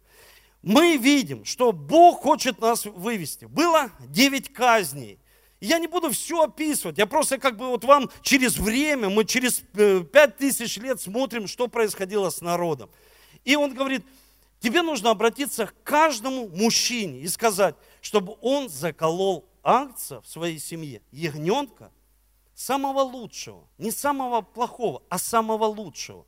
Мы 0.62 0.96
видим, 0.96 1.44
что 1.44 1.72
Бог 1.72 2.20
хочет 2.20 2.60
нас 2.60 2.84
вывести. 2.84 3.46
Было 3.46 3.90
девять 4.08 4.52
казней– 4.52 5.18
я 5.60 5.78
не 5.78 5.86
буду 5.86 6.10
все 6.10 6.42
описывать, 6.42 6.98
я 6.98 7.06
просто 7.06 7.38
как 7.38 7.56
бы 7.56 7.68
вот 7.68 7.84
вам 7.84 8.10
через 8.22 8.58
время, 8.58 9.10
мы 9.10 9.24
через 9.24 9.62
э, 9.74 10.02
пять 10.02 10.38
тысяч 10.38 10.78
лет 10.78 11.00
смотрим, 11.00 11.46
что 11.46 11.68
происходило 11.68 12.30
с 12.30 12.40
народом. 12.40 12.90
И 13.44 13.56
он 13.56 13.74
говорит, 13.74 14.04
тебе 14.58 14.82
нужно 14.82 15.10
обратиться 15.10 15.66
к 15.66 15.74
каждому 15.82 16.48
мужчине 16.48 17.20
и 17.20 17.28
сказать, 17.28 17.76
чтобы 18.00 18.36
он 18.40 18.68
заколол 18.68 19.46
акция 19.62 20.20
в 20.22 20.26
своей 20.26 20.58
семье, 20.58 21.02
ягненка, 21.12 21.92
самого 22.54 23.00
лучшего, 23.00 23.68
не 23.76 23.90
самого 23.90 24.40
плохого, 24.40 25.02
а 25.10 25.18
самого 25.18 25.64
лучшего. 25.64 26.26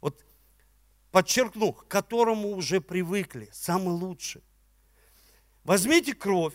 Вот 0.00 0.24
подчеркну, 1.10 1.72
к 1.72 1.88
которому 1.88 2.56
уже 2.56 2.80
привыкли, 2.80 3.48
самый 3.52 3.94
лучший. 3.94 4.42
Возьмите 5.64 6.14
кровь, 6.14 6.54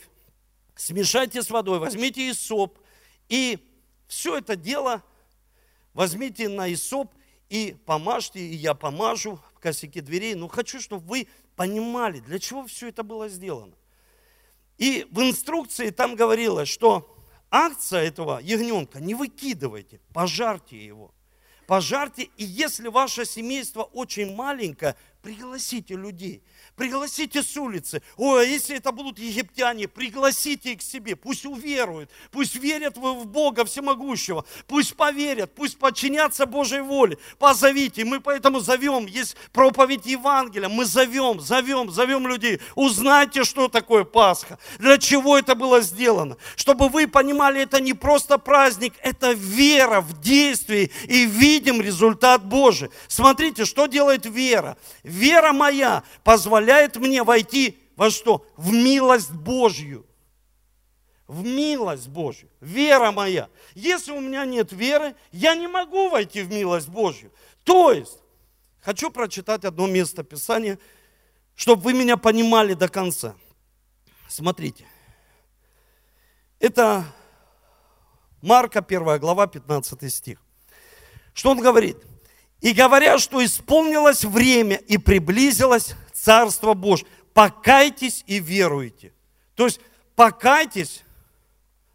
смешайте 0.79 1.43
с 1.43 1.49
водой, 1.49 1.79
возьмитеисоп, 1.79 2.79
и 3.27 3.59
все 4.07 4.37
это 4.37 4.55
дело 4.55 5.03
возьмите 5.93 6.47
наисоп 6.47 7.13
и 7.49 7.75
помажьте, 7.85 8.39
и 8.39 8.55
я 8.55 8.73
помажу 8.73 9.39
косяки 9.59 10.01
дверей. 10.01 10.35
Но 10.35 10.47
хочу, 10.47 10.79
чтобы 10.79 11.05
вы 11.05 11.27
понимали, 11.55 12.19
для 12.19 12.39
чего 12.39 12.65
все 12.65 12.87
это 12.87 13.03
было 13.03 13.27
сделано. 13.27 13.73
И 14.77 15.05
в 15.11 15.19
инструкции 15.21 15.89
там 15.89 16.15
говорилось, 16.15 16.69
что 16.69 17.17
акция 17.51 18.03
этого 18.03 18.39
ягненка 18.39 19.01
не 19.01 19.15
выкидывайте, 19.15 19.99
пожарьте 20.13 20.83
его. 20.83 21.13
Пожарьте, 21.67 22.29
и 22.37 22.45
если 22.45 22.87
ваше 22.87 23.25
семейство 23.25 23.83
очень 23.83 24.33
маленькое, 24.33 24.95
пригласите 25.21 25.95
людей– 25.95 26.41
Пригласите 26.79 27.43
с 27.43 27.57
улицы. 27.57 28.01
Ой, 28.15 28.41
а 28.41 28.45
если 28.45 28.77
это 28.77 28.93
будут 28.93 29.19
египтяне, 29.19 29.89
пригласите 29.89 30.71
их 30.71 30.79
к 30.79 30.81
себе. 30.81 31.17
Пусть 31.17 31.45
уверуют, 31.45 32.09
пусть 32.31 32.55
верят 32.55 32.95
в 32.95 33.25
Бога 33.25 33.65
Всемогущего, 33.65 34.45
пусть 34.65 34.95
поверят, 34.95 35.53
пусть 35.53 35.77
подчинятся 35.77 36.45
Божьей 36.45 36.79
воле. 36.79 37.17
Позовите. 37.37 38.05
Мы 38.05 38.21
поэтому 38.21 38.61
зовем, 38.61 39.07
есть 39.07 39.35
проповедь 39.51 40.05
Евангелия, 40.05 40.69
мы 40.69 40.85
зовем, 40.85 41.41
зовем, 41.41 41.91
зовем 41.91 42.25
людей. 42.25 42.61
Узнайте, 42.75 43.43
что 43.43 43.67
такое 43.67 44.05
Пасха, 44.05 44.57
для 44.77 44.97
чего 44.97 45.37
это 45.37 45.55
было 45.55 45.81
сделано. 45.81 46.37
Чтобы 46.55 46.87
вы 46.87 47.09
понимали, 47.09 47.59
это 47.61 47.81
не 47.81 47.93
просто 47.93 48.37
праздник, 48.37 48.93
это 49.01 49.33
вера 49.33 49.99
в 49.99 50.21
действии 50.21 50.93
и 51.09 51.25
видим 51.25 51.81
результат 51.81 52.45
Божий. 52.45 52.89
Смотрите, 53.09 53.65
что 53.65 53.87
делает 53.87 54.25
вера. 54.25 54.77
Вера 55.03 55.51
моя 55.51 56.03
позволяет 56.23 56.68
позволяет 56.69 56.97
мне 56.97 57.23
войти 57.23 57.79
во 57.95 58.09
что? 58.11 58.45
В 58.55 58.71
милость 58.71 59.31
Божью. 59.31 60.05
в 61.27 61.43
милость 61.43 62.07
Божью. 62.07 62.49
Вера 62.59 63.11
моя. 63.11 63.49
Если 63.75 64.11
у 64.11 64.19
меня 64.19 64.45
нет 64.45 64.71
веры, 64.71 65.15
я 65.31 65.53
не 65.53 65.67
могу 65.67 66.09
войти 66.09 66.41
в 66.41 66.49
милость 66.51 66.89
Божью. 66.89 67.31
То 67.63 67.91
есть, 67.91 68.17
хочу 68.81 69.11
прочитать 69.11 69.63
одно 69.63 69.85
место 69.85 70.23
Писания, 70.23 70.79
чтобы 71.55 71.83
вы 71.83 71.93
меня 71.93 72.17
понимали 72.17 72.73
до 72.73 72.87
конца. 72.87 73.35
Смотрите. 74.27 74.87
Это 76.59 77.05
Марка 78.41 78.79
1 78.79 79.19
глава 79.19 79.45
15 79.45 80.11
стих. 80.11 80.41
Что 81.33 81.51
он 81.51 81.59
говорит? 81.59 81.97
И 82.59 82.73
говоря, 82.73 83.19
что 83.19 83.45
исполнилось 83.45 84.23
время 84.23 84.77
и 84.77 84.97
приблизилось 84.97 85.93
Царство 86.21 86.73
Божье, 86.73 87.07
покайтесь 87.33 88.25
и 88.27 88.39
веруйте. 88.39 89.13
То 89.55 89.65
есть 89.65 89.79
покайтесь, 90.15 91.03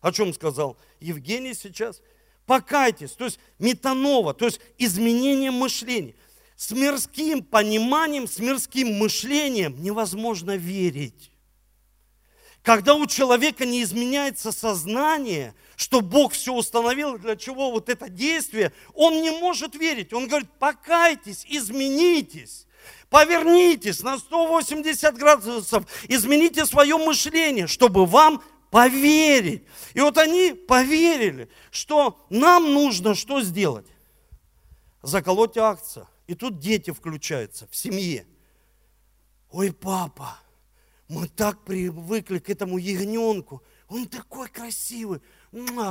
о 0.01 0.13
чем 0.13 0.33
сказал 0.33 0.79
Евгений 0.99 1.53
сейчас, 1.53 2.01
покайтесь, 2.47 3.13
то 3.13 3.27
есть 3.27 3.39
метанова, 3.59 4.33
то 4.33 4.47
есть 4.47 4.61
изменение 4.79 5.51
мышления. 5.51 6.15
С 6.57 6.71
мирским 6.71 7.43
пониманием, 7.43 8.27
с 8.27 8.39
мирским 8.39 8.95
мышлением 8.95 9.83
невозможно 9.83 10.57
верить. 10.57 11.31
Когда 12.63 12.95
у 12.95 13.07
человека 13.07 13.67
не 13.67 13.83
изменяется 13.83 14.53
сознание, 14.53 15.55
что 15.77 16.01
Бог 16.01 16.33
все 16.33 16.55
установил, 16.55 17.19
для 17.19 17.37
чего 17.37 17.71
вот 17.71 17.91
это 17.91 18.09
действие, 18.09 18.73
он 18.95 19.21
не 19.21 19.31
может 19.33 19.75
верить. 19.75 20.15
Он 20.15 20.29
говорит, 20.29 20.49
покайтесь, 20.59 21.45
изменитесь, 21.47 22.67
повернитесь 23.15 24.03
на 24.03 24.19
180 24.19 25.17
градусов, 25.17 25.85
измените 26.09 26.67
свое 26.67 26.97
мышление, 26.97 27.69
чтобы 27.69 28.07
вам 28.07 28.43
поверить. 28.73 29.63
И 29.93 30.01
вот 30.01 30.19
они 30.19 30.53
поверили, 30.53 31.49
что 31.71 32.27
нам 32.29 32.75
нужно 32.75 33.15
что 33.15 33.41
сделать? 33.41 33.87
Заколоть 35.01 35.57
акция. 35.57 36.09
И 36.27 36.35
тут 36.35 36.59
дети 36.59 36.91
включаются 36.91 37.69
в 37.71 37.77
семье. 37.77 38.27
Ой, 39.53 39.73
папа, 39.73 40.37
мы 41.07 41.29
так 41.29 41.63
привыкли 41.63 42.41
к 42.41 42.51
этому 42.51 42.79
ягненку. 42.79 43.63
Он 43.89 44.09
такой 44.09 44.49
красивый, 44.49 45.21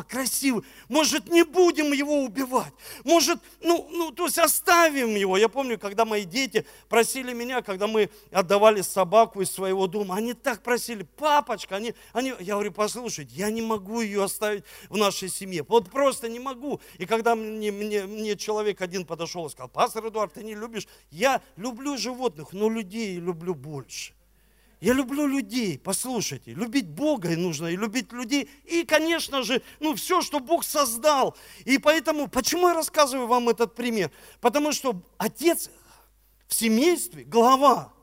красивый. 0.08 0.64
Может, 0.90 1.30
не 1.30 1.44
будем 1.44 1.92
его 1.94 2.24
убивать? 2.24 2.74
Может, 3.04 3.40
ну, 3.62 3.88
ну, 3.92 4.12
то 4.12 4.26
есть 4.26 4.38
оставим 4.38 5.16
его. 5.16 5.38
Я 5.38 5.50
помню, 5.50 5.80
когда 5.80 6.06
мои 6.06 6.26
дети 6.26 6.66
просили 6.90 7.34
меня, 7.34 7.62
когда 7.62 7.88
мы 7.88 8.10
отдавали 8.32 8.82
собаку 8.82 9.42
из 9.42 9.52
своего 9.52 9.88
дома, 9.88 10.16
они 10.16 10.34
так 10.34 10.64
просили, 10.64 11.04
папочка, 11.04 11.76
они, 11.76 11.94
они, 12.12 12.34
я 12.40 12.54
говорю, 12.54 12.72
послушайте, 12.72 13.34
я 13.36 13.50
не 13.50 13.62
могу 13.62 14.02
ее 14.02 14.24
оставить 14.24 14.64
в 14.90 14.98
нашей 14.98 15.30
семье. 15.30 15.66
Вот 15.68 15.90
просто 15.90 16.30
не 16.30 16.40
могу. 16.40 16.82
И 16.98 17.06
когда 17.06 17.36
мне, 17.36 17.72
мне, 17.72 18.04
мне 18.04 18.36
человек 18.36 18.82
один 18.82 19.06
подошел 19.06 19.46
и 19.48 19.50
сказал, 19.50 19.70
пастор 19.70 20.08
Эдуард, 20.08 20.34
ты 20.34 20.44
не 20.44 20.56
любишь? 20.56 20.88
Я 21.12 21.42
люблю 21.56 21.98
животных, 21.98 22.54
но 22.54 22.70
людей 22.70 23.18
люблю 23.18 23.56
больше. 23.56 24.14
Я 24.84 24.92
люблю 24.92 25.26
людей, 25.26 25.80
послушайте, 25.80 26.54
любить 26.54 26.90
Бога 26.90 27.32
и 27.32 27.38
нужно, 27.38 27.68
и 27.68 27.78
любить 27.78 28.12
людей, 28.12 28.50
и, 28.66 28.84
конечно 28.84 29.42
же, 29.42 29.62
ну, 29.80 29.96
все, 29.96 30.22
что 30.22 30.42
Бог 30.42 30.66
создал. 30.66 31.38
И 31.64 31.78
поэтому, 31.78 32.28
почему 32.28 32.68
я 32.68 32.74
рассказываю 32.74 33.28
вам 33.28 33.48
этот 33.48 33.76
пример? 33.76 34.12
Потому 34.42 34.74
что 34.74 35.02
отец 35.18 35.70
в 36.48 36.54
семействе, 36.54 37.24
глава, 37.24 37.94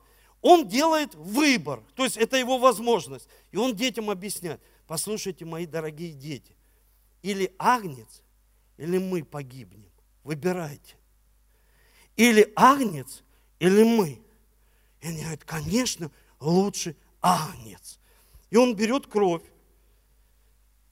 он 0.40 0.66
делает 0.68 1.14
выбор, 1.16 1.82
то 1.96 2.04
есть 2.04 2.16
это 2.16 2.38
его 2.38 2.56
возможность. 2.56 3.28
И 3.52 3.58
он 3.58 3.76
детям 3.76 4.08
объясняет, 4.08 4.62
послушайте, 4.86 5.44
мои 5.44 5.66
дорогие 5.66 6.12
дети, 6.14 6.56
или 7.20 7.54
агнец, 7.58 8.22
или 8.78 8.96
мы 8.96 9.22
погибнем, 9.22 9.90
выбирайте. 10.24 10.94
Или 12.16 12.50
агнец, 12.56 13.22
или 13.58 13.82
мы. 13.82 14.22
И 15.02 15.08
они 15.08 15.20
говорят, 15.20 15.44
конечно, 15.44 16.10
лучше 16.40 16.96
агнец. 17.20 17.98
И 18.50 18.56
он 18.56 18.74
берет 18.74 19.06
кровь 19.06 19.44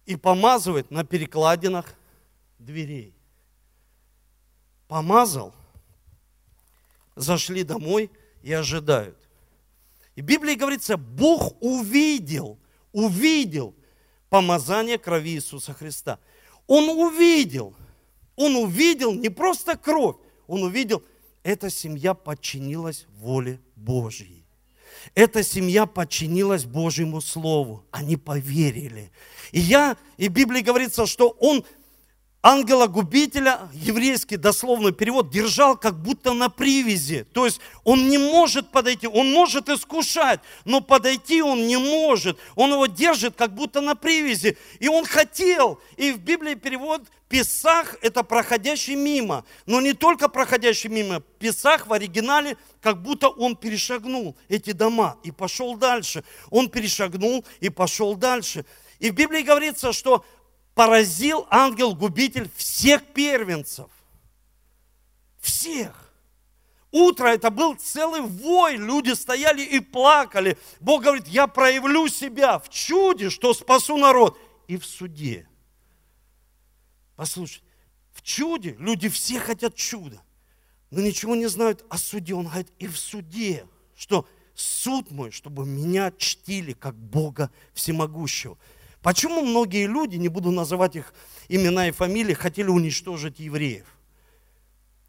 и 0.07 0.17
помазывает 0.17 0.91
на 0.91 1.05
перекладинах 1.05 1.95
дверей. 2.59 3.15
Помазал, 4.87 5.55
зашли 7.17 7.65
домой 7.65 8.11
и 8.43 8.53
ожидают. 8.53 9.19
И 10.15 10.23
в 10.23 10.25
Библии 10.25 10.55
говорится, 10.55 10.97
Бог 10.97 11.61
увидел, 11.61 12.59
увидел 12.93 13.75
помазание 14.31 14.99
крови 14.99 15.35
Иисуса 15.35 15.75
Христа. 15.75 16.19
Он 16.67 16.89
увидел, 16.89 17.75
он 18.37 18.57
увидел 18.57 19.13
не 19.13 19.29
просто 19.29 19.77
кровь, 19.77 20.17
он 20.47 20.63
увидел, 20.63 21.03
эта 21.43 21.71
семья 21.71 22.15
подчинилась 22.15 23.07
воле 23.11 23.61
Божьей. 23.77 24.38
Эта 25.15 25.43
семья 25.43 25.87
подчинилась 25.87 26.65
Божьему 26.65 27.21
Слову. 27.21 27.85
Они 27.91 28.17
поверили. 28.17 29.11
И 29.53 29.61
я, 29.61 29.97
и 30.17 30.29
в 30.29 30.33
Библии 30.33 30.61
говорится, 30.61 31.07
что 31.07 31.37
он 31.41 31.65
ангела-губителя, 32.43 33.69
еврейский 33.73 34.37
дословный 34.37 34.93
перевод, 34.93 35.31
держал 35.31 35.77
как 35.77 36.01
будто 36.01 36.33
на 36.33 36.49
привязи. 36.49 37.27
То 37.33 37.47
есть 37.47 37.61
он 37.85 38.09
не 38.09 38.19
может 38.19 38.71
подойти, 38.71 39.07
он 39.07 39.33
может 39.33 39.69
искушать, 39.69 40.41
но 40.65 40.81
подойти 40.81 41.43
он 41.43 41.67
не 41.67 41.77
может. 41.77 42.39
Он 42.55 42.73
его 42.73 42.87
держит 42.87 43.35
как 43.37 43.55
будто 43.55 43.81
на 43.81 43.95
привязи. 43.95 44.57
И 44.79 44.89
он 44.89 45.05
хотел, 45.05 45.81
и 45.97 46.13
в 46.13 46.19
Библии 46.19 46.55
перевод 46.55 47.03
Песах– 47.29 47.97
это 48.03 48.23
проходящий 48.23 48.95
мимо. 48.95 49.45
Но 49.67 49.81
не 49.81 49.93
только 49.93 50.29
проходящий 50.29 50.89
мимо. 50.89 51.21
Песах 51.39 51.87
в 51.87 51.93
оригинале, 51.93 52.57
как 52.81 53.03
будто 53.03 53.29
он 53.29 53.55
перешагнул 53.55 54.37
эти 54.49 54.73
дома 54.73 55.19
и 55.23 55.31
пошел 55.31 55.77
дальше. 55.77 56.25
Он 56.51 56.71
перешагнул 56.71 57.45
и 57.61 57.69
пошел 57.69 58.15
дальше. 58.15 58.65
И 58.99 59.11
в 59.11 59.15
Библии 59.15 59.43
говорится, 59.43 59.93
что 59.93 60.25
поразил 60.75 61.47
ангел-губитель 61.51 62.49
всех 62.57 63.03
первенцев. 63.13 63.91
Всех. 65.41 66.13
Утро 66.91 67.29
это 67.29 67.51
был 67.51 67.75
целый 67.75 68.23
вой, 68.23 68.77
люди 68.77 69.13
стояли 69.13 69.63
и 69.63 69.81
плакали. 69.81 70.57
Бог 70.81 71.03
говорит, 71.03 71.29
я 71.29 71.47
проявлю 71.47 72.09
себя 72.09 72.59
в 72.59 72.71
чуде, 72.71 73.29
что 73.29 73.53
спасу 73.53 73.99
народ, 73.99 74.39
и 74.67 74.79
в 74.79 74.87
суде. 74.87 75.47
Послушай, 77.19 77.65
в 78.13 78.23
чуде 78.23 78.77
люди 78.79 79.09
все 79.09 79.41
хотят 79.41 79.75
чуда, 79.75 80.23
но 80.93 81.01
ничего 81.01 81.35
не 81.35 81.49
знают 81.49 81.85
о 81.91 81.99
суде. 81.99 82.33
Он 82.33 82.47
говорит, 82.47 82.69
и 82.79 82.87
в 82.87 82.97
суде, 82.97 83.67
что 83.97 84.25
суд 84.55 85.11
мой, 85.11 85.33
чтобы 85.33 85.67
меня 85.67 86.13
чтили 86.17 86.75
как 86.75 86.95
Бога 86.95 87.51
всемогущего. 87.75 88.57
Почему 89.03 89.43
многие 89.43 89.89
люди, 89.89 90.15
не 90.15 90.29
буду 90.29 90.53
называть 90.53 90.95
их 90.95 91.13
имена 91.49 91.89
и 91.89 91.91
фамилии, 91.91 92.35
хотели 92.35 92.69
уничтожить 92.69 93.41
евреев? 93.41 93.98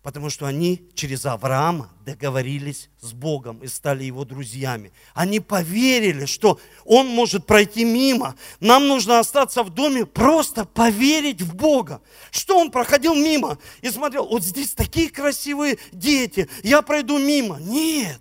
Потому 0.09 0.31
что 0.31 0.47
они 0.47 0.89
через 0.95 1.27
Авраама 1.27 1.91
договорились 2.03 2.89
с 2.99 3.13
Богом 3.13 3.59
и 3.59 3.67
стали 3.67 4.05
его 4.05 4.25
друзьями. 4.25 4.91
Они 5.13 5.39
поверили, 5.39 6.25
что 6.25 6.59
он 6.83 7.05
может 7.05 7.45
пройти 7.45 7.85
мимо. 7.85 8.35
Нам 8.59 8.87
нужно 8.87 9.19
остаться 9.19 9.61
в 9.61 9.69
доме, 9.69 10.07
просто 10.07 10.65
поверить 10.65 11.43
в 11.43 11.53
Бога. 11.53 12.01
Что 12.31 12.57
он 12.57 12.71
проходил 12.71 13.13
мимо 13.13 13.59
и 13.83 13.91
смотрел, 13.91 14.25
вот 14.25 14.43
здесь 14.43 14.71
такие 14.71 15.11
красивые 15.11 15.77
дети, 15.91 16.49
я 16.63 16.81
пройду 16.81 17.19
мимо. 17.19 17.59
Нет. 17.59 18.19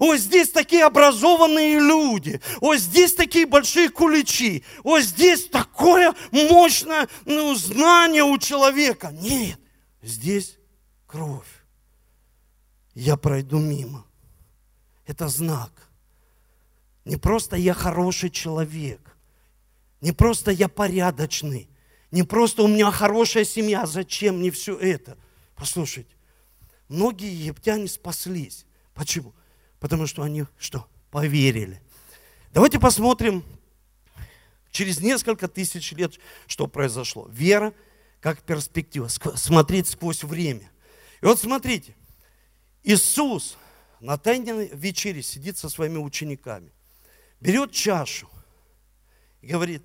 Ой, 0.00 0.18
здесь 0.18 0.48
такие 0.48 0.82
образованные 0.82 1.78
люди. 1.78 2.40
Ой, 2.60 2.78
здесь 2.78 3.14
такие 3.14 3.46
большие 3.46 3.90
куличи. 3.90 4.64
Ой, 4.82 5.02
здесь 5.02 5.46
такое 5.46 6.16
мощное 6.32 7.06
ну, 7.26 7.54
знание 7.54 8.24
у 8.24 8.36
человека. 8.38 9.12
Нет, 9.12 9.60
здесь 10.02 10.55
кровь. 11.16 11.64
Я 12.94 13.16
пройду 13.16 13.58
мимо. 13.58 14.04
Это 15.06 15.28
знак. 15.28 15.72
Не 17.06 17.16
просто 17.16 17.56
я 17.56 17.72
хороший 17.72 18.28
человек. 18.28 19.16
Не 20.02 20.12
просто 20.12 20.50
я 20.50 20.68
порядочный. 20.68 21.70
Не 22.10 22.22
просто 22.22 22.62
у 22.62 22.68
меня 22.68 22.90
хорошая 22.90 23.44
семья. 23.44 23.86
Зачем 23.86 24.38
мне 24.38 24.50
все 24.50 24.76
это? 24.76 25.16
Послушайте, 25.54 26.14
многие 26.88 27.32
египтяне 27.32 27.88
спаслись. 27.88 28.66
Почему? 28.92 29.32
Потому 29.80 30.06
что 30.06 30.22
они 30.22 30.44
что? 30.58 30.86
Поверили. 31.10 31.80
Давайте 32.52 32.78
посмотрим 32.78 33.42
через 34.70 35.00
несколько 35.00 35.48
тысяч 35.48 35.92
лет, 35.92 36.18
что 36.46 36.66
произошло. 36.66 37.26
Вера 37.30 37.72
как 38.20 38.42
перспектива, 38.42 39.08
смотреть 39.08 39.88
сквозь 39.88 40.22
время. 40.22 40.70
И 41.22 41.26
вот 41.26 41.40
смотрите, 41.40 41.94
Иисус 42.82 43.56
на 44.00 44.18
тайной 44.18 44.68
вечере 44.68 45.22
сидит 45.22 45.56
со 45.58 45.68
своими 45.68 45.98
учениками, 45.98 46.72
берет 47.40 47.72
чашу 47.72 48.28
и 49.40 49.46
говорит, 49.46 49.82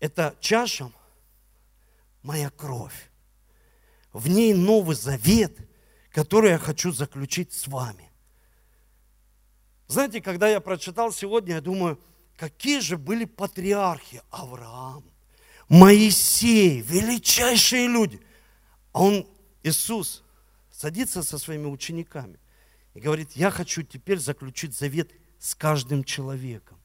эта 0.00 0.36
чаша 0.40 0.90
моя 2.22 2.50
кровь. 2.50 3.10
В 4.12 4.28
ней 4.28 4.54
новый 4.54 4.96
завет, 4.96 5.56
который 6.10 6.50
я 6.50 6.58
хочу 6.58 6.92
заключить 6.92 7.52
с 7.52 7.68
вами. 7.68 8.10
Знаете, 9.86 10.20
когда 10.20 10.48
я 10.48 10.60
прочитал 10.60 11.12
сегодня, 11.12 11.54
я 11.54 11.60
думаю, 11.60 12.00
какие 12.36 12.80
же 12.80 12.96
были 12.96 13.24
патриархи 13.24 14.22
Авраам, 14.30 15.04
Моисей, 15.68 16.80
величайшие 16.80 17.86
люди. 17.86 18.20
А 18.92 19.02
он, 19.02 19.26
Иисус, 19.62 20.24
садится 20.80 21.22
со 21.22 21.36
своими 21.36 21.66
учениками 21.66 22.38
и 22.94 23.00
говорит, 23.00 23.32
я 23.32 23.50
хочу 23.50 23.82
теперь 23.82 24.18
заключить 24.18 24.74
завет 24.74 25.10
с 25.38 25.54
каждым 25.54 26.04
человеком. 26.04 26.78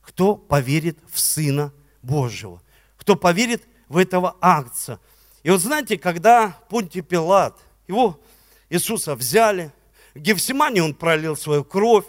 Кто 0.00 0.36
поверит 0.36 0.96
в 1.10 1.18
Сына 1.18 1.72
Божьего? 2.02 2.62
Кто 2.96 3.16
поверит 3.16 3.64
в 3.88 3.96
этого 3.96 4.36
акция? 4.40 5.00
И 5.42 5.50
вот 5.50 5.60
знаете, 5.60 5.98
когда 5.98 6.56
Понтий 6.68 7.00
Пилат, 7.00 7.58
его 7.88 8.20
Иисуса 8.68 9.16
взяли, 9.16 9.72
в 10.14 10.20
Гефсимане 10.20 10.84
он 10.84 10.94
пролил 10.94 11.36
свою 11.36 11.64
кровь, 11.64 12.06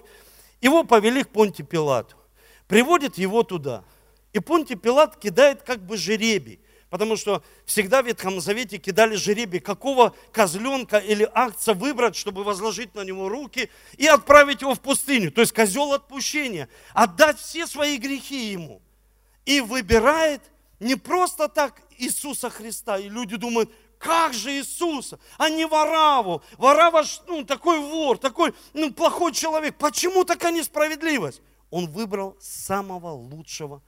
его 0.61 0.83
повели 0.83 1.23
к 1.23 1.29
Понтию 1.29 1.65
Пилату, 1.65 2.15
приводят 2.67 3.17
его 3.17 3.41
туда. 3.41 3.83
И 4.33 4.39
Понтий 4.39 4.75
Пилат 4.75 5.17
кидает 5.17 5.63
как 5.63 5.83
бы 5.83 5.97
жеребий. 5.97 6.59
Потому 6.91 7.15
что 7.15 7.41
всегда 7.65 8.03
в 8.03 8.05
Ветхом 8.05 8.41
Завете 8.41 8.77
кидали 8.77 9.15
жеребий, 9.15 9.61
какого 9.61 10.13
козленка 10.33 10.97
или 10.97 11.27
акция 11.33 11.73
выбрать, 11.73 12.17
чтобы 12.17 12.43
возложить 12.43 12.93
на 12.95 13.05
него 13.05 13.29
руки 13.29 13.71
и 13.95 14.05
отправить 14.07 14.59
его 14.59 14.75
в 14.75 14.81
пустыню. 14.81 15.31
То 15.31 15.39
есть 15.39 15.53
козел 15.53 15.93
отпущения. 15.93 16.67
Отдать 16.93 17.39
все 17.39 17.65
свои 17.65 17.97
грехи 17.97 18.51
ему. 18.51 18.81
И 19.45 19.61
выбирает 19.61 20.41
не 20.81 20.95
просто 20.95 21.47
так 21.47 21.81
Иисуса 21.97 22.49
Христа. 22.49 22.99
И 22.99 23.07
люди 23.07 23.37
думают, 23.37 23.71
как 23.97 24.33
же 24.33 24.51
Иисуса, 24.51 25.17
а 25.37 25.49
не 25.49 25.65
Вараву. 25.65 26.43
Варава, 26.57 27.05
ну, 27.25 27.45
такой 27.45 27.79
вор, 27.79 28.17
такой 28.17 28.53
ну, 28.73 28.91
плохой 28.91 29.31
человек. 29.31 29.77
Почему 29.77 30.25
такая 30.25 30.51
несправедливость? 30.51 31.41
Он 31.69 31.87
выбрал 31.87 32.35
самого 32.41 33.11
лучшего 33.11 33.81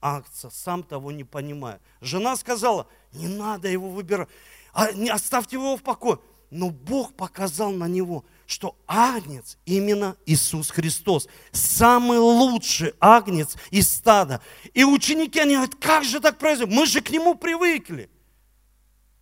акция, 0.00 0.50
сам 0.50 0.82
того 0.82 1.12
не 1.12 1.24
понимая. 1.24 1.80
Жена 2.00 2.36
сказала, 2.36 2.86
не 3.12 3.28
надо 3.28 3.68
его 3.68 3.90
выбирать, 3.90 4.28
а 4.72 4.92
не 4.92 5.10
оставьте 5.10 5.56
его 5.56 5.76
в 5.76 5.82
покое. 5.82 6.18
Но 6.50 6.70
Бог 6.70 7.14
показал 7.14 7.72
на 7.72 7.86
него, 7.88 8.24
что 8.46 8.76
агнец 8.86 9.58
именно 9.66 10.16
Иисус 10.24 10.70
Христос. 10.70 11.28
Самый 11.52 12.18
лучший 12.18 12.94
агнец 13.00 13.56
из 13.70 13.88
стада. 13.92 14.40
И 14.72 14.82
ученики, 14.84 15.38
они 15.38 15.56
говорят, 15.56 15.74
как 15.74 16.04
же 16.04 16.20
так 16.20 16.38
произойдет? 16.38 16.74
Мы 16.74 16.86
же 16.86 17.02
к 17.02 17.10
нему 17.10 17.34
привыкли. 17.34 18.08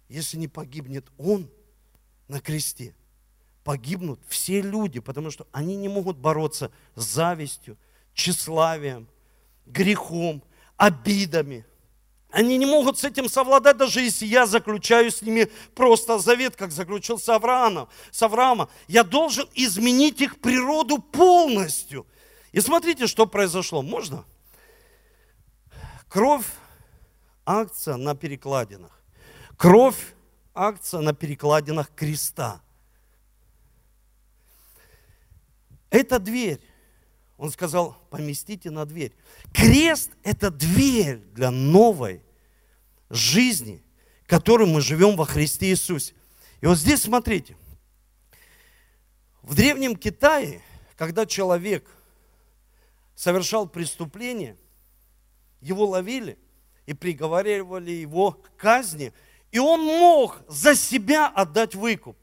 Если 0.09 0.37
не 0.37 0.47
погибнет 0.47 1.07
он 1.19 1.51
на 2.29 2.41
кресте, 2.41 2.95
погибнут 3.65 4.21
все 4.29 4.61
люди, 4.61 5.01
потому 5.01 5.33
что 5.33 5.49
они 5.51 5.75
не 5.75 5.89
могут 5.89 6.17
бороться 6.17 6.71
с 6.95 7.05
завистью, 7.05 7.77
тщеславием, 8.15 9.09
грехом, 9.67 10.45
обидами. 10.77 11.65
Они 12.31 12.59
не 12.59 12.67
могут 12.67 12.99
с 12.99 13.05
этим 13.05 13.29
совладать, 13.29 13.79
даже 13.79 14.01
если 14.01 14.27
я 14.27 14.47
заключаю 14.47 15.11
с 15.11 15.23
ними 15.23 15.51
просто 15.75 16.19
завет, 16.19 16.57
как 16.57 16.71
заключил 16.71 17.19
с 17.19 17.29
Авраамом. 17.29 17.89
С 18.11 18.23
Авраамом. 18.23 18.69
Я 18.89 19.05
должен 19.05 19.49
изменить 19.55 20.21
их 20.21 20.41
природу 20.41 20.99
полностью. 20.99 22.07
И 22.53 22.61
смотрите, 22.61 23.07
что 23.07 23.27
произошло. 23.27 23.83
Можно? 23.83 24.25
Кровь, 26.09 26.47
акция 27.45 27.97
на 27.97 28.15
перекладинах. 28.15 29.03
Кровь, 29.57 30.15
акция 30.55 31.01
на 31.01 31.15
перекладинах 31.15 31.91
креста. 31.95 32.61
Это 35.91 36.19
дверь. 36.19 36.61
Он 37.37 37.51
сказал, 37.51 37.97
поместите 38.11 38.71
на 38.71 38.87
дверь. 38.87 39.13
Крест– 39.53 40.11
это 40.23 40.51
дверь 40.51 41.19
для 41.35 41.51
новой 41.51 42.23
жизни, 43.11 43.83
которой 44.27 44.67
мы 44.67 44.81
живем 44.81 45.17
во 45.17 45.27
Христе 45.27 45.71
Иисусе. 45.71 46.15
И 46.61 46.67
вот 46.67 46.79
здесь 46.79 47.03
смотрите. 47.03 47.57
В 49.43 49.55
Древнем 49.55 49.97
Китае, 49.97 50.63
когда 50.97 51.27
человек 51.27 51.87
совершал 53.15 53.69
преступление, 53.69 54.57
его 55.61 55.87
ловили 55.87 56.39
и 56.87 56.95
приговаривали 56.95 57.91
его 57.91 58.33
к 58.33 58.57
казни, 58.57 59.13
и 59.53 59.59
он 59.59 59.85
мог 59.85 60.43
за 60.49 60.75
себя 60.75 61.29
отдать 61.29 61.75
выкуп. 61.75 62.17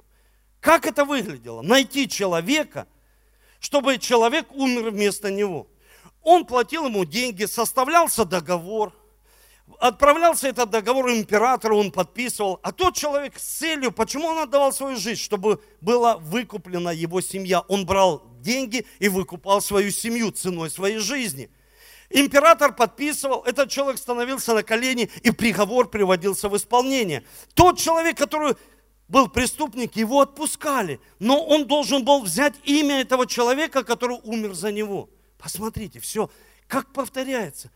Как 0.60 0.86
это 0.86 1.06
выглядело? 1.06 1.62
Найти 1.62 2.08
человека, 2.08 2.88
чтобы 3.64 3.98
человек 3.98 4.52
умер 4.52 4.92
вместо 4.92 5.32
него. 5.32 5.68
Он 6.22 6.46
платил 6.46 6.86
ему 6.86 7.06
деньги, 7.06 7.46
составлялся 7.46 8.26
договор, 8.26 8.92
отправлялся 9.80 10.50
этот 10.50 10.70
договор 10.70 11.12
императору, 11.12 11.78
он 11.78 11.92
подписывал. 11.92 12.60
А 12.62 12.74
тот 12.74 12.96
человек 12.96 13.40
с 13.40 13.44
целью, 13.44 13.94
почему 13.94 14.28
он 14.28 14.40
отдавал 14.40 14.74
свою 14.74 14.98
жизнь? 14.98 15.22
Чтобы 15.22 15.62
была 15.80 16.18
выкуплена 16.18 16.92
его 16.92 17.22
семья. 17.22 17.62
Он 17.62 17.86
брал 17.86 18.24
деньги 18.42 18.86
и 19.00 19.08
выкупал 19.08 19.62
свою 19.62 19.92
семью 19.92 20.32
ценой 20.32 20.70
своей 20.70 20.98
жизни. 20.98 21.50
Император 22.10 22.76
подписывал, 22.76 23.44
этот 23.44 23.70
человек 23.70 23.98
становился 23.98 24.54
на 24.54 24.64
колени, 24.64 25.10
и 25.24 25.32
приговор 25.32 25.90
приводился 25.90 26.50
в 26.50 26.58
исполнение. 26.58 27.24
Тот 27.54 27.80
человек, 27.80 28.18
который 28.18 28.56
был 29.14 29.28
преступник, 29.28 29.96
его 29.96 30.22
отпускали. 30.22 31.00
Но 31.20 31.46
он 31.46 31.68
должен 31.68 32.04
был 32.04 32.24
взять 32.24 32.56
имя 32.64 33.02
этого 33.02 33.28
человека, 33.28 33.84
который 33.84 34.18
умер 34.24 34.56
за 34.56 34.72
него. 34.72 35.08
Посмотрите, 35.38 36.00
все, 36.00 36.32
как 36.68 36.92
повторяется. 36.92 37.70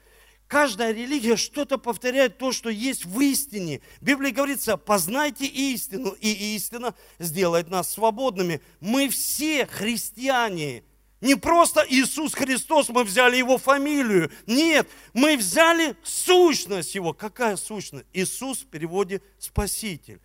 Каждая 0.48 0.94
религия 0.94 1.36
что-то 1.36 1.78
повторяет 1.78 2.40
то, 2.40 2.52
что 2.52 2.72
есть 2.72 3.06
в 3.06 3.22
истине. 3.22 3.82
В 4.02 4.06
Библии 4.06 4.32
говорится, 4.32 4.78
познайте 4.78 5.46
истину, 5.46 6.16
и 6.20 6.56
истина 6.56 6.96
сделает 7.20 7.70
нас 7.70 7.92
свободными. 7.92 8.60
Мы 8.80 9.08
все 9.08 9.68
христиане. 9.68 10.84
Не 11.22 11.36
просто 11.36 11.86
Иисус 11.88 12.34
Христос, 12.34 12.90
мы 12.90 13.04
взяли 13.04 13.38
Его 13.38 13.60
фамилию. 13.60 14.32
Нет, 14.48 14.90
мы 15.14 15.38
взяли 15.38 15.96
сущность 16.04 16.96
Его. 16.96 17.14
Какая 17.14 17.58
сущность? 17.58 18.08
Иисус 18.14 18.62
в 18.62 18.66
переводе 18.66 19.22
Спаситель. 19.38 20.20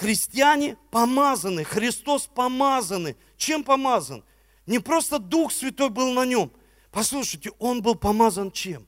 Христиане 0.00 0.78
помазаны, 0.90 1.62
Христос 1.62 2.26
помазаны. 2.26 3.16
Чем 3.36 3.62
помазан? 3.62 4.24
Не 4.64 4.78
просто 4.78 5.18
Дух 5.18 5.52
Святой 5.52 5.90
был 5.90 6.14
на 6.14 6.24
нем. 6.24 6.50
Послушайте, 6.90 7.50
он 7.58 7.82
был 7.82 7.96
помазан 7.96 8.50
чем? 8.50 8.86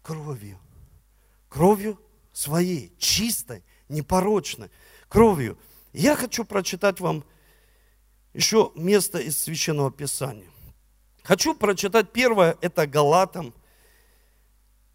Кровью. 0.00 0.58
Кровью 1.50 2.00
своей, 2.32 2.94
чистой, 2.96 3.62
непорочной. 3.90 4.70
Кровью. 5.10 5.58
Я 5.92 6.16
хочу 6.16 6.46
прочитать 6.46 7.00
вам 7.00 7.22
еще 8.32 8.72
место 8.76 9.18
из 9.18 9.38
Священного 9.38 9.92
Писания. 9.92 10.48
Хочу 11.22 11.54
прочитать 11.54 12.12
первое, 12.12 12.56
это 12.62 12.86
Галатам, 12.86 13.52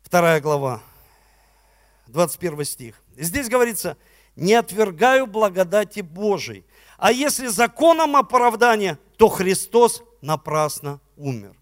вторая 0.01 0.41
глава, 0.41 0.81
21 2.07 2.65
стих. 2.65 2.99
Здесь 3.15 3.47
говорится– 3.47 3.95
не 4.39 4.53
отвергаю 4.53 5.27
благодати 5.27 6.01
Божией. 6.01 6.63
А 6.97 7.11
если 7.11 7.47
законом 7.47 8.15
оправдания, 8.15 8.97
то 9.17 9.29
Христос 9.29 10.03
напрасно 10.21 10.99
умер. 11.17 11.55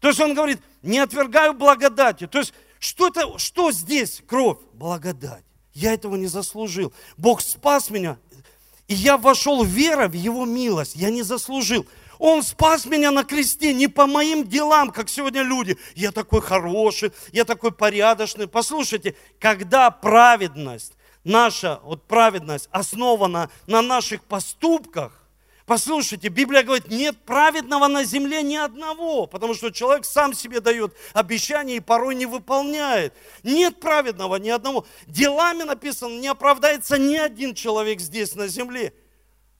То 0.00 0.08
есть 0.08 0.20
он 0.20 0.34
говорит, 0.34 0.60
не 0.82 0.98
отвергаю 0.98 1.54
благодати. 1.54 2.26
То 2.26 2.38
есть 2.38 2.52
что, 2.78 3.08
это, 3.08 3.38
что 3.38 3.70
здесь 3.70 4.22
кровь? 4.26 4.58
Благодать. 4.72 5.44
Я 5.74 5.94
этого 5.94 6.16
не 6.16 6.26
заслужил. 6.26 6.92
Бог 7.16 7.40
спас 7.40 7.90
меня, 7.90 8.18
и 8.88 8.94
я 8.94 9.16
вошел 9.16 9.64
в 9.64 9.68
веру 9.68 10.08
в 10.08 10.12
Его 10.12 10.44
милость. 10.44 10.96
Я 10.96 11.10
не 11.10 11.22
заслужил. 11.22 11.86
Он 12.18 12.42
спас 12.42 12.84
меня 12.86 13.10
на 13.10 13.24
кресте 13.24 13.72
не 13.72 13.88
по 13.88 14.06
моим 14.06 14.46
делам, 14.46 14.90
как 14.90 15.08
сегодня 15.08 15.42
люди. 15.42 15.78
Я 15.94 16.12
такой 16.12 16.40
хороший, 16.40 17.12
я 17.32 17.44
такой 17.44 17.72
порядочный. 17.72 18.46
Послушайте, 18.46 19.16
когда 19.38 19.90
праведность 19.90 20.92
наша 21.24 21.80
вот 21.82 22.06
праведность 22.06 22.68
основана 22.72 23.50
на 23.66 23.82
наших 23.82 24.22
поступках, 24.22 25.22
Послушайте, 25.64 26.28
Библия 26.28 26.64
говорит, 26.64 26.90
нет 26.90 27.16
праведного 27.24 27.86
на 27.86 28.04
земле 28.04 28.42
ни 28.42 28.56
одного, 28.56 29.26
потому 29.26 29.54
что 29.54 29.70
человек 29.70 30.04
сам 30.04 30.34
себе 30.34 30.60
дает 30.60 30.94
обещания 31.12 31.76
и 31.76 31.80
порой 31.80 32.16
не 32.16 32.26
выполняет. 32.26 33.14
Нет 33.44 33.78
праведного 33.78 34.36
ни 34.36 34.50
одного. 34.50 34.86
Делами 35.06 35.62
написано, 35.62 36.18
не 36.18 36.26
оправдается 36.26 36.98
ни 36.98 37.16
один 37.16 37.54
человек 37.54 38.00
здесь 38.00 38.34
на 38.34 38.48
земле. 38.48 38.92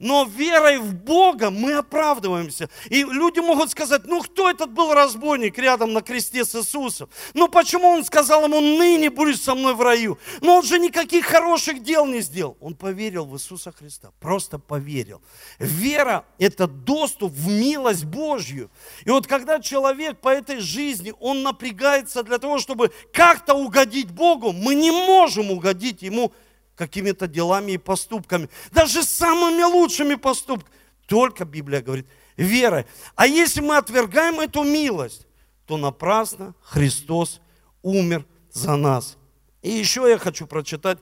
Но 0.03 0.25
верой 0.25 0.79
в 0.79 0.95
Бога 0.95 1.51
мы 1.51 1.75
оправдываемся. 1.75 2.69
И 2.91 3.05
люди 3.05 3.39
могут 3.39 3.71
сказать, 3.71 4.03
ну 4.05 4.21
кто 4.21 4.51
этот 4.51 4.73
был 4.73 4.93
разбойник 4.93 5.57
рядом 5.59 5.93
на 5.93 6.03
кресте 6.03 6.45
с 6.45 6.57
Иисусом? 6.57 7.09
Ну 7.35 7.47
почему 7.47 7.87
он 7.87 8.05
сказал 8.05 8.45
ему, 8.45 8.61
ныне 8.61 9.11
будешь 9.11 9.41
со 9.41 9.55
мной 9.55 9.75
в 9.75 9.81
раю? 9.81 10.19
Но 10.41 10.57
он 10.57 10.65
же 10.65 10.81
никаких 10.81 11.27
хороших 11.27 11.85
дел 11.85 12.05
не 12.05 12.21
сделал. 12.21 12.57
Он 12.61 12.75
поверил 12.75 13.27
в 13.27 13.37
Иисуса 13.37 13.71
Христа, 13.71 14.11
просто 14.19 14.59
поверил. 14.59 15.23
Вера– 15.61 16.25
это 16.39 16.67
доступ 16.67 17.31
в 17.31 17.49
милость 17.49 18.05
Божью. 18.05 18.73
И 19.05 19.11
вот 19.11 19.29
когда 19.29 19.61
человек 19.61 20.21
по 20.21 20.31
этой 20.31 20.59
жизни, 20.59 21.15
он 21.21 21.45
напрягается 21.45 22.25
для 22.25 22.39
того, 22.39 22.59
чтобы 22.59 22.91
как-то 23.13 23.55
угодить 23.55 24.11
Богу, 24.11 24.51
мы 24.51 24.75
не 24.75 24.91
можем 24.91 25.53
угодить 25.53 26.03
Ему 26.03 26.33
какими-то 26.77 27.27
делами 27.27 27.73
и 27.73 27.79
поступками, 27.79 28.49
даже 28.71 29.03
самыми 29.03 29.63
лучшими 29.63 30.15
поступками. 30.15 30.75
Только 31.07 31.45
Библия 31.45 31.83
говорит, 31.83 32.07
верой. 32.37 32.87
А 33.15 33.27
если 33.27 33.61
мы 33.61 33.77
отвергаем 33.77 34.41
эту 34.41 34.63
милость, 34.63 35.27
то 35.67 35.77
напрасно 35.77 36.55
Христос 36.63 37.41
умер 37.83 38.27
за 38.51 38.77
нас. 38.77 39.17
И 39.63 39.71
еще 39.71 40.09
я 40.09 40.19
хочу 40.19 40.47
прочитать 40.47 40.99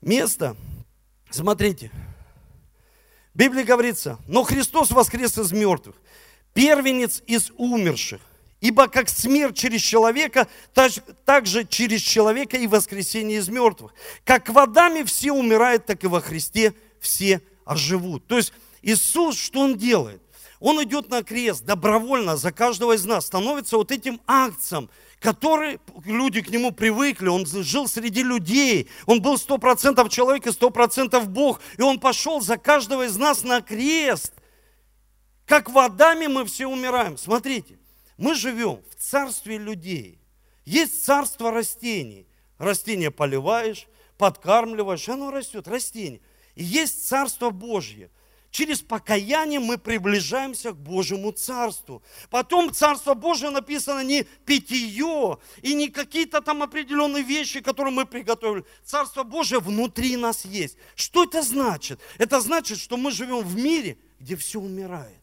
место. 0.00 0.56
Смотрите, 1.30 1.90
в 3.34 3.38
Библии 3.38 3.62
говорится, 3.62 4.18
но 4.26 4.42
Христос 4.42 4.90
воскрес 4.90 5.36
из 5.38 5.52
мертвых, 5.52 5.96
первенец 6.54 7.22
из 7.26 7.52
умерших. 7.56 8.20
Ибо 8.60 8.88
как 8.88 9.08
смерть 9.08 9.56
через 9.56 9.82
человека, 9.82 10.48
так, 10.72 11.46
же 11.46 11.64
через 11.64 12.00
человека 12.00 12.56
и 12.56 12.66
воскресение 12.66 13.38
из 13.38 13.48
мертвых. 13.48 13.92
Как 14.24 14.48
водами 14.48 15.02
все 15.02 15.32
умирают, 15.32 15.86
так 15.86 16.02
и 16.04 16.06
во 16.06 16.20
Христе 16.20 16.74
все 16.98 17.42
оживут. 17.64 18.26
То 18.26 18.38
есть 18.38 18.52
Иисус, 18.82 19.38
что 19.38 19.60
Он 19.60 19.76
делает? 19.76 20.22
Он 20.58 20.82
идет 20.82 21.10
на 21.10 21.22
крест 21.22 21.64
добровольно 21.64 22.36
за 22.36 22.50
каждого 22.50 22.94
из 22.94 23.04
нас, 23.04 23.26
становится 23.26 23.76
вот 23.76 23.92
этим 23.92 24.20
акцием, 24.26 24.88
который 25.20 25.78
люди 26.04 26.40
к 26.40 26.48
нему 26.48 26.72
привыкли, 26.72 27.28
он 27.28 27.46
жил 27.46 27.86
среди 27.86 28.22
людей, 28.22 28.88
он 29.06 29.20
был 29.20 29.38
сто 29.38 29.58
процентов 29.58 30.08
человек 30.08 30.46
и 30.46 30.52
сто 30.52 30.70
процентов 30.70 31.28
Бог, 31.28 31.60
и 31.76 31.82
он 31.82 32.00
пошел 32.00 32.40
за 32.40 32.56
каждого 32.56 33.04
из 33.04 33.16
нас 33.16 33.42
на 33.42 33.60
крест. 33.60 34.32
Как 35.46 35.70
водами 35.70 36.26
мы 36.26 36.44
все 36.44 36.66
умираем. 36.66 37.18
Смотрите, 37.18 37.75
мы 38.16 38.34
живем 38.34 38.82
в 38.90 38.94
царстве 38.96 39.58
людей. 39.58 40.18
Есть 40.64 41.04
царство 41.04 41.50
растений. 41.50 42.26
Растение 42.58 43.10
поливаешь, 43.10 43.86
подкармливаешь, 44.18 45.08
оно 45.08 45.30
растет, 45.30 45.68
растение. 45.68 46.20
И 46.54 46.64
есть 46.64 47.06
царство 47.06 47.50
Божье. 47.50 48.10
Через 48.50 48.80
покаяние 48.80 49.60
мы 49.60 49.76
приближаемся 49.76 50.72
к 50.72 50.78
Божьему 50.78 51.30
Царству. 51.30 52.02
Потом 52.30 52.72
Царство 52.72 53.12
Божье 53.12 53.50
написано 53.50 54.02
не 54.02 54.22
питье 54.46 55.38
и 55.60 55.74
не 55.74 55.88
какие-то 55.88 56.40
там 56.40 56.62
определенные 56.62 57.22
вещи, 57.22 57.60
которые 57.60 57.92
мы 57.92 58.06
приготовили. 58.06 58.64
Царство 58.82 59.24
Божье 59.24 59.58
внутри 59.58 60.16
нас 60.16 60.46
есть. 60.46 60.78
Что 60.94 61.24
это 61.24 61.42
значит? 61.42 62.00
Это 62.16 62.40
значит, 62.40 62.78
что 62.78 62.96
мы 62.96 63.10
живем 63.10 63.40
в 63.40 63.56
мире, 63.56 63.98
где 64.20 64.36
все 64.36 64.58
умирает. 64.58 65.20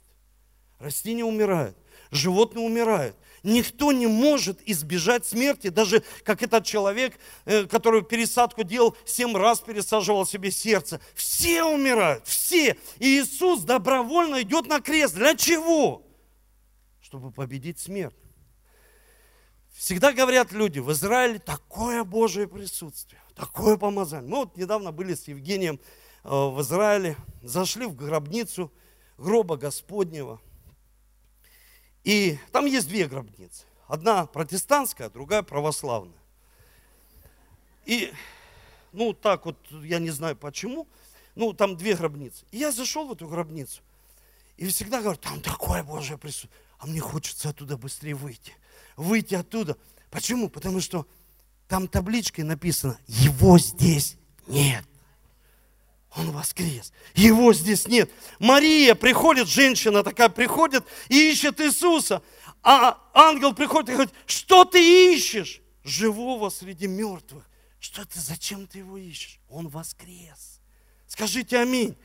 Растения 0.78 1.26
умирают, 1.26 1.76
животные 2.15 2.65
умирают. 2.65 3.15
Никто 3.43 3.91
не 3.91 4.08
может 4.08 4.62
избежать 4.65 5.26
смерти, 5.26 5.67
даже 5.67 6.02
как 6.23 6.41
этот 6.41 6.65
человек, 6.65 7.19
э, 7.43 7.65
который 7.65 8.02
пересадку 8.02 8.63
делал, 8.63 8.95
семь 9.06 9.36
раз 9.36 9.60
пересаживал 9.60 10.26
себе 10.26 10.49
сердце. 10.49 11.02
Все 11.13 11.63
умирают, 11.63 12.26
все. 12.26 12.78
И 12.99 13.19
Иисус 13.19 13.63
добровольно 13.63 14.41
идет 14.41 14.67
на 14.67 14.80
крест. 14.80 15.15
Для 15.15 15.36
чего? 15.36 16.08
Чтобы 17.02 17.32
победить 17.32 17.80
смерть. 17.80 18.15
Всегда 19.73 20.13
говорят 20.13 20.54
люди, 20.54 20.80
в 20.80 20.91
Израиле 20.93 21.39
такое 21.39 22.06
Божие 22.06 22.47
присутствие, 22.47 23.21
такое 23.36 23.76
помазание. 23.76 24.30
Мы 24.30 24.38
вот 24.38 24.56
недавно 24.56 24.93
были 24.93 25.15
с 25.15 25.28
Евгением 25.28 25.82
э, 26.23 26.30
в 26.30 26.62
Израиле, 26.62 27.17
зашли 27.41 27.88
в 27.88 27.95
гробницу 27.95 28.71
гроба 29.17 29.58
Господнего– 29.58 30.39
и 32.04 32.38
там 32.52 32.66
есть 32.66 32.88
две 32.88 33.08
гробницы. 33.08 33.66
Одна 33.88 34.26
протестантская, 34.26 35.10
другая 35.10 35.44
православная. 35.44 36.18
И, 37.86 38.12
ну, 38.92 39.13
так 39.13 39.46
вот, 39.46 39.58
я 39.84 40.00
не 40.00 40.10
знаю 40.10 40.36
почему, 40.36 40.88
ну, 41.36 41.54
там 41.54 41.76
две 41.78 41.96
гробницы. 41.96 42.46
И 42.52 42.58
я 42.58 42.72
зашел 42.72 43.08
в 43.08 43.12
эту 43.13 43.28
гробницу, 43.28 43.82
и 44.58 44.68
всегда 44.68 45.02
говорю, 45.02 45.18
там 45.18 45.42
такое 45.42 45.84
Божье 45.84 46.18
присутствие. 46.18 46.52
А 46.78 46.86
мне 46.86 47.00
хочется 47.00 47.50
оттуда 47.50 47.78
быстрее 47.78 48.13
выйти. 48.13 48.54
Выйти 48.96 49.36
оттуда. 49.36 49.78
Почему? 50.12 50.50
Потому 50.50 50.80
что 50.80 51.08
там 51.68 51.88
табличкой 51.88 52.44
написано, 52.44 52.98
его 53.08 53.58
здесь 53.58 54.18
нет. 54.48 54.86
Он 56.15 56.32
воскрес. 56.32 56.93
Его 57.15 57.54
здесь 57.54 57.88
нет. 57.88 58.12
Мария 58.39 58.93
приходит, 58.93 59.47
женщина 59.47 60.04
такая 60.04 60.30
приходит 60.30 60.86
и 61.10 61.32
ищет 61.32 61.60
Иисуса. 61.60 62.21
А 62.62 62.99
ангел 63.13 63.54
приходит 63.54 63.89
и 63.89 63.93
говорит, 63.93 64.13
что 64.26 64.63
ты 64.63 65.13
ищешь? 65.13 65.62
Живого 65.84 66.49
среди 66.49 66.88
мертвых. 66.88 67.43
Что 67.80 68.06
ты, 68.06 68.19
зачем 68.19 68.67
ты 68.67 68.80
его 68.80 68.97
ищешь? 68.97 69.39
Он 69.49 69.67
воскрес. 69.67 70.62
Скажите 71.08 71.60
аминь. 71.60 71.97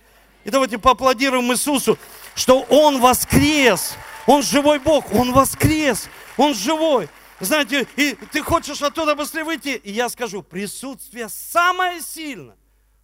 И 0.44 0.50
давайте 0.50 0.78
поаплодируем 0.78 1.52
Иисусу, 1.52 1.98
что 2.34 2.62
Он 2.62 3.00
воскрес. 3.00 3.94
Он 4.26 4.42
живой 4.42 4.78
Бог, 4.78 5.12
Он 5.12 5.32
воскрес, 5.32 6.08
Он 6.36 6.54
живой. 6.54 7.08
Знаете, 7.40 7.86
и 7.96 8.14
ты 8.32 8.42
хочешь 8.42 8.82
оттуда 8.82 9.14
быстрее 9.14 9.44
выйти, 9.44 9.80
и 9.84 9.92
я 9.92 10.08
скажу, 10.08 10.42
присутствие 10.42 11.28
самое 11.28 12.00
сильное 12.00 12.56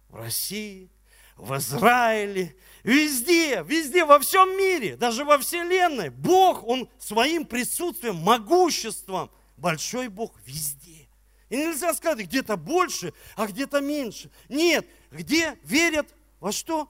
в 0.09 0.15
России, 0.15 0.89
в 1.35 1.55
Израиле, 1.57 2.55
везде, 2.83 3.63
везде, 3.63 4.05
во 4.05 4.19
всем 4.19 4.57
мире, 4.57 4.95
даже 4.95 5.25
во 5.25 5.37
Вселенной. 5.37 6.09
Бог, 6.09 6.63
Он 6.63 6.89
своим 6.97 7.45
присутствием, 7.45 8.15
могуществом, 8.17 9.29
большой 9.57 10.07
Бог 10.07 10.33
везде. 10.45 11.07
И 11.49 11.57
нельзя 11.57 11.93
сказать, 11.93 12.25
где-то 12.25 12.57
больше, 12.57 13.13
а 13.35 13.47
где-то 13.47 13.81
меньше. 13.81 14.31
Нет, 14.49 14.87
где 15.11 15.57
верят 15.63 16.13
во 16.39 16.51
что? 16.51 16.89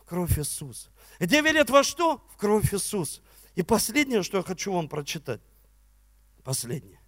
В 0.00 0.04
кровь 0.04 0.38
Иисуса. 0.38 0.90
Где 1.20 1.40
верят 1.40 1.70
во 1.70 1.82
что? 1.82 2.26
В 2.32 2.36
кровь 2.36 2.72
Иисуса. 2.74 3.20
И 3.54 3.62
последнее, 3.62 4.22
что 4.22 4.38
я 4.38 4.42
хочу 4.42 4.72
вам 4.72 4.88
прочитать. 4.88 5.40
Последнее. 6.42 7.00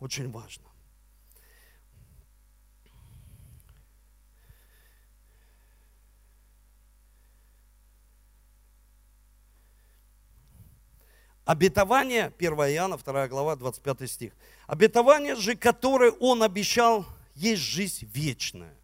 Очень 0.00 0.30
важно. 0.30 0.64
Обетование, 11.46 12.32
1 12.38 12.52
Иоанна, 12.54 12.98
2 12.98 13.28
глава, 13.28 13.54
25 13.54 14.10
стих. 14.10 14.32
Обетование 14.66 15.36
же, 15.36 15.54
которое 15.54 16.10
он 16.10 16.42
обещал, 16.42 17.06
есть 17.36 17.62
жизнь 17.62 18.04
вечная. 18.12 18.74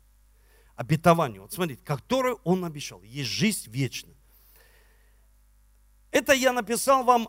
Обетование, 0.76 1.40
вот 1.40 1.52
смотрите, 1.52 1.82
которое 1.84 2.34
он 2.44 2.64
обещал, 2.64 3.02
есть 3.02 3.28
жизнь 3.30 3.68
вечная. 3.68 4.14
Это 6.12 6.34
я 6.34 6.52
написал 6.52 7.02
вам 7.02 7.28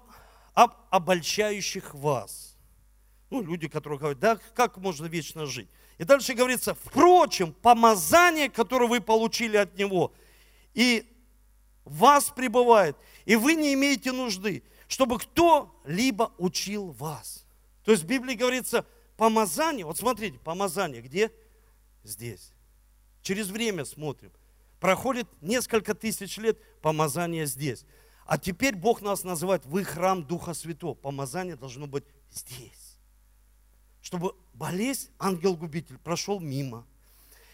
об 0.54 0.74
обольщающих 0.92 1.96
вас. 1.96 2.56
Ну, 3.32 3.42
люди, 3.42 3.68
которые 3.68 3.98
говорят, 3.98 4.20
да 4.20 4.36
как 4.54 4.78
можно 4.78 5.08
вечно 5.08 5.48
жить? 5.48 5.68
И 5.98 6.04
дальше 6.04 6.36
говорится, 6.36 6.76
впрочем, 6.76 7.54
помазание, 7.54 8.52
которое 8.52 8.88
вы 8.88 9.02
получили 9.02 9.58
от 9.58 9.76
Него, 9.80 10.14
и 10.76 11.12
вас 11.86 12.30
пребывает, 12.30 12.96
и 13.26 13.36
вы 13.36 13.56
не 13.56 13.74
имеете 13.74 14.12
нужды 14.12 14.62
чтобы 14.88 15.20
кто-либо 15.20 16.32
учил 16.38 16.92
вас. 16.92 17.46
То 17.84 17.92
есть 17.92 18.04
в 18.04 18.08
Библии 18.08 18.36
говорится 18.36 18.86
помазание. 19.18 19.86
Вот 19.86 19.98
смотрите, 19.98 20.40
помазание 20.40 21.02
где? 21.02 21.32
Здесь. 22.04 22.52
Через 23.22 23.48
время 23.48 23.86
смотрим. 23.86 24.32
Проходит 24.80 25.28
несколько 25.42 25.94
тысяч 25.94 26.38
лет, 26.38 26.60
помазание 26.82 27.46
здесь. 27.46 27.86
А 28.26 28.38
теперь 28.38 28.76
Бог 28.76 29.02
нас 29.02 29.24
называет, 29.24 29.66
вы 29.66 29.84
храм 29.84 30.24
Духа 30.24 30.54
Святого. 30.54 30.94
Помазание 30.94 31.56
должно 31.56 31.88
быть 31.88 32.04
здесь. 32.32 32.98
Чтобы 34.02 34.36
болезнь, 34.54 35.10
ангел-губитель, 35.20 35.98
прошел 35.98 36.40
мимо. 36.40 36.86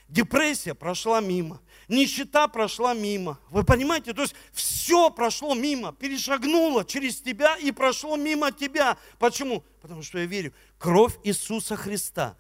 Депрессия 0.10 0.74
прошла 0.74 1.22
мимо. 1.22 1.62
Нищета 1.88 2.48
прошла 2.48 2.96
мимо. 2.96 3.40
Вы 3.52 3.64
понимаете? 3.64 4.14
То 4.14 4.24
есть 4.24 4.36
все 4.52 5.12
прошло 5.12 5.54
мимо, 5.54 5.94
перешагнуло 5.94 6.84
через 6.84 7.22
тебя 7.22 7.56
и 7.58 7.72
прошло 7.72 8.18
мимо 8.18 8.52
тебя. 8.52 8.98
Почему? 9.20 9.64
Потому 9.82 10.02
что 10.02 10.18
я 10.18 10.26
верю, 10.26 10.54
кровь 10.80 11.16
Иисуса 11.24 11.76
Христа, 11.76 12.36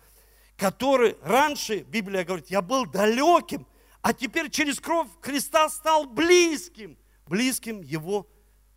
который 0.57 1.15
раньше, 1.21 1.79
Библия 1.79 2.23
говорит, 2.23 2.49
я 2.49 2.61
был 2.61 2.87
далеким, 2.87 3.67
а 4.01 4.13
теперь 4.13 4.49
через 4.49 4.79
кровь 4.79 5.07
Христа 5.21 5.69
стал 5.69 6.05
близким, 6.05 6.97
близким 7.27 7.81
его 7.81 8.27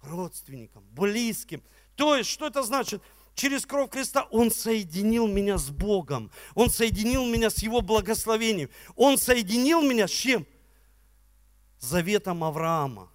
родственникам, 0.02 0.84
близким. 0.90 1.62
То 1.96 2.16
есть, 2.16 2.28
что 2.28 2.46
это 2.46 2.62
значит? 2.62 3.02
Через 3.34 3.64
кровь 3.64 3.90
Христа 3.90 4.24
Он 4.30 4.50
соединил 4.50 5.26
меня 5.26 5.58
с 5.58 5.70
Богом. 5.70 6.30
Он 6.54 6.70
соединил 6.70 7.26
меня 7.26 7.50
с 7.50 7.58
Его 7.58 7.80
благословением. 7.80 8.70
Он 8.94 9.16
соединил 9.16 9.82
меня 9.82 10.06
с 10.06 10.10
чем? 10.10 10.46
Заветом 11.78 12.44
Авраама. 12.44 13.10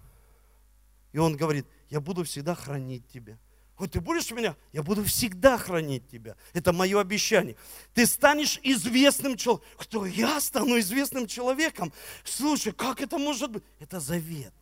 И 1.12 1.18
Он 1.18 1.36
говорит, 1.36 1.66
я 1.88 2.00
буду 2.00 2.24
всегда 2.24 2.54
хранить 2.54 3.06
тебя. 3.08 3.38
Вот 3.78 3.92
ты 3.92 4.00
будешь 4.00 4.30
меня? 4.32 4.56
Я 4.72 4.82
буду 4.82 5.04
всегда 5.04 5.56
хранить 5.56 6.08
тебя. 6.10 6.34
Это 6.52 6.72
мое 6.72 7.00
обещание. 7.00 7.56
Ты 7.94 8.06
станешь 8.06 8.58
известным 8.64 9.36
человеком. 9.36 9.68
Кто? 9.78 10.04
Я 10.04 10.40
стану 10.40 10.80
известным 10.80 11.28
человеком. 11.28 11.92
Слушай, 12.24 12.72
как 12.72 13.00
это 13.00 13.18
может 13.18 13.52
быть? 13.52 13.62
Это 13.78 14.00
завет. 14.00 14.52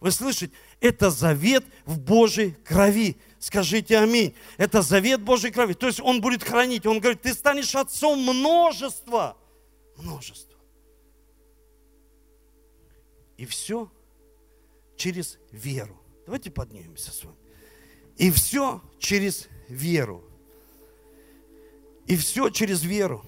Вы 0.00 0.10
слышите? 0.10 0.52
Это 0.80 1.10
завет 1.10 1.64
в 1.84 1.98
Божьей 1.98 2.52
крови. 2.64 3.16
Скажите 3.38 3.98
аминь. 3.98 4.34
Это 4.56 4.82
завет 4.82 5.22
Божьей 5.22 5.50
крови. 5.50 5.72
То 5.72 5.86
есть 5.86 6.00
Он 6.00 6.20
будет 6.20 6.42
хранить. 6.42 6.86
Он 6.86 7.00
говорит, 7.00 7.22
ты 7.22 7.32
станешь 7.32 7.74
отцом 7.74 8.20
множества. 8.20 9.36
Множества. 9.96 10.58
И 13.36 13.46
все 13.46 13.90
через 14.96 15.38
веру. 15.50 15.98
Давайте 16.24 16.50
поднимемся 16.50 17.10
с 17.10 17.24
вами. 17.24 17.36
И 18.16 18.30
все 18.30 18.82
через 18.98 19.48
веру. 19.68 20.24
И 22.06 22.16
все 22.16 22.50
через 22.50 22.82
веру. 22.82 23.24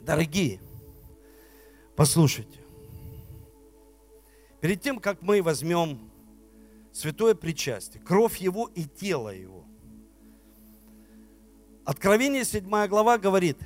Дорогие, 0.00 0.60
послушайте. 1.96 2.61
Перед 4.62 4.80
тем, 4.80 5.00
как 5.00 5.22
мы 5.22 5.42
возьмем 5.42 6.08
святое 6.92 7.34
причастие, 7.34 8.00
кровь 8.00 8.36
Его 8.36 8.70
и 8.76 8.84
тело 8.84 9.28
Его, 9.28 9.66
Откровение 11.84 12.44
7 12.44 12.86
глава 12.86 13.18
говорит, 13.18 13.58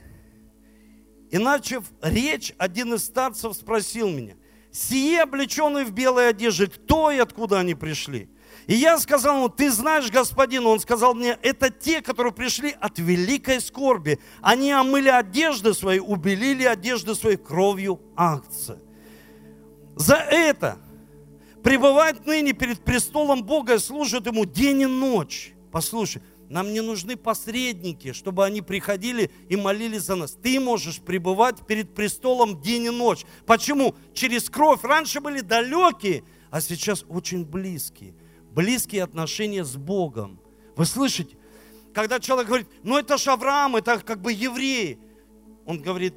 иначе 1.31 1.83
речь 2.01 2.55
один 2.57 2.95
из 2.95 3.05
старцев 3.05 3.55
спросил 3.55 4.09
меня, 4.09 4.37
сие 4.73 5.21
облеченные 5.21 5.85
в 5.85 5.93
белой 5.93 6.31
одежде, 6.31 6.67
кто 6.67 7.11
и 7.11 7.19
откуда 7.19 7.61
они 7.61 7.75
пришли? 7.75 8.31
И 8.67 8.75
я 8.75 8.99
сказал 8.99 9.37
ему, 9.37 9.51
ты 9.51 9.71
знаешь, 9.71 10.11
господин, 10.11 10.65
он 10.65 10.81
сказал 10.81 11.15
мне, 11.15 11.39
это 11.43 11.69
те, 11.69 12.01
которые 12.01 12.33
пришли 12.33 12.75
от 12.81 12.99
великой 12.99 13.61
скорби. 13.61 14.19
Они 14.41 14.73
омыли 14.73 15.11
одежды 15.11 15.75
свои, 15.75 15.99
убелили 15.99 16.65
одежды 16.65 17.15
свои 17.15 17.37
кровью 17.37 18.01
акции. 18.17 18.79
За 19.95 20.17
это 20.17 20.79
пребывать 21.67 22.25
ныне 22.27 22.53
перед 22.53 22.85
престолом 22.85 23.43
Бога 23.43 23.75
и 23.75 23.79
служат 23.81 24.29
Ему 24.29 24.45
день 24.45 24.83
и 24.83 24.87
ночь. 24.87 25.53
Послушай, 25.73 26.23
нам 26.49 26.73
не 26.73 26.81
нужны 26.81 27.17
посредники, 27.17 28.13
чтобы 28.13 28.45
они 28.45 28.63
приходили 28.63 29.33
и 29.49 29.57
молились 29.57 30.03
за 30.03 30.15
нас. 30.15 30.39
Ты 30.41 30.61
можешь 30.61 31.01
пребывать 31.01 31.67
перед 31.67 31.93
престолом 31.93 32.61
день 32.63 32.85
и 32.85 32.91
ночь. 32.91 33.25
Почему? 33.47 33.97
Через 34.15 34.49
кровь. 34.49 34.85
Раньше 34.85 35.21
были 35.21 35.41
далекие, 35.41 36.23
а 36.53 36.61
сейчас 36.61 37.05
очень 37.09 37.45
близкие 37.45 38.15
близкие 38.53 39.03
отношения 39.03 39.65
с 39.65 39.77
Богом. 39.77 40.41
Вы 40.77 40.87
слышите? 40.87 41.37
Когда 41.93 42.21
человек 42.21 42.47
говорит, 42.47 42.69
ну 42.85 42.97
это 42.97 43.19
же 43.19 43.31
Авраам, 43.33 43.75
это 43.75 43.99
как 43.99 44.23
бы 44.23 44.33
евреи. 44.33 45.01
Он 45.67 45.83
говорит, 45.83 46.15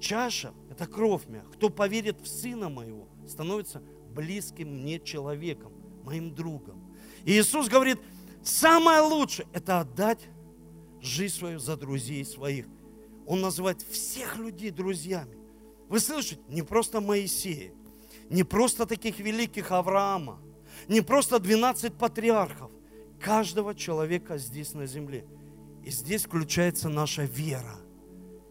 чаша– 0.00 0.54
это 0.70 0.86
кровь 0.86 1.26
моя. 1.28 1.42
Кто 1.52 1.70
поверит 1.70 2.20
в 2.20 2.28
Сына 2.28 2.68
Моего, 2.70 3.08
становится 3.28 3.82
близким 4.16 4.80
мне 4.80 4.98
человеком, 4.98 5.72
моим 6.02 6.34
другом. 6.34 6.82
И 7.24 7.32
Иисус 7.38 7.68
говорит, 7.68 7.98
самое 8.42 9.00
лучшее– 9.02 9.46
это 9.52 9.80
отдать 9.80 10.28
жизнь 11.00 11.36
свою 11.36 11.58
за 11.60 11.76
друзей 11.76 12.24
своих. 12.24 12.66
Он 13.26 13.40
называет 13.40 13.82
всех 13.82 14.36
людей 14.36 14.70
друзьями. 14.70 15.36
Вы 15.88 16.00
слышите? 16.00 16.40
Не 16.48 16.62
просто 16.62 17.00
Моисея, 17.00 17.72
не 18.30 18.42
просто 18.42 18.86
таких 18.86 19.20
великих 19.20 19.70
Авраама, 19.70 20.40
не 20.88 21.00
просто 21.00 21.38
12 21.38 21.94
патриархов, 21.94 22.70
каждого 23.20 23.74
человека 23.74 24.38
здесь 24.38 24.74
на 24.74 24.86
земле. 24.86 25.24
И 25.84 25.90
здесь 25.90 26.24
включается 26.24 26.88
наша 26.88 27.22
вера. 27.22 27.78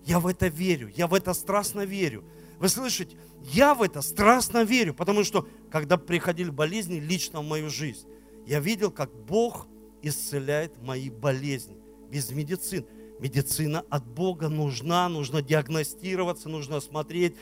Я 0.06 0.19
в 0.19 0.28
это 0.28 0.47
верю, 0.47 0.89
я 0.95 1.08
в 1.08 1.13
это 1.13 1.34
страстно 1.34 1.86
верю. 1.86 2.23
Вы 2.60 2.70
слышите, 2.70 3.18
я 3.54 3.76
в 3.76 3.82
это 3.82 4.02
страстно 4.02 4.63
верю, 4.63 4.94
потому 4.94 5.24
что, 5.24 5.48
когда 5.72 5.98
приходили 5.98 6.50
болезни 6.50 7.00
лично 7.00 7.41
в 7.41 7.46
мою 7.46 7.70
жизнь, 7.70 8.08
я 8.46 8.60
видел, 8.60 8.91
как 8.91 9.13
Бог 9.13 9.68
исцеляет 10.02 10.82
мои 10.82 11.10
болезни 11.10 11.78
без 12.10 12.32
медицины. 12.32 12.86
Медицина 13.20 13.86
от 13.89 14.06
Бога 14.06 14.50
нужна, 14.50 15.08
нужно 15.08 15.41
диагностироваться, 15.41 16.50
нужно 16.50 16.82
смотреть, 16.82 17.36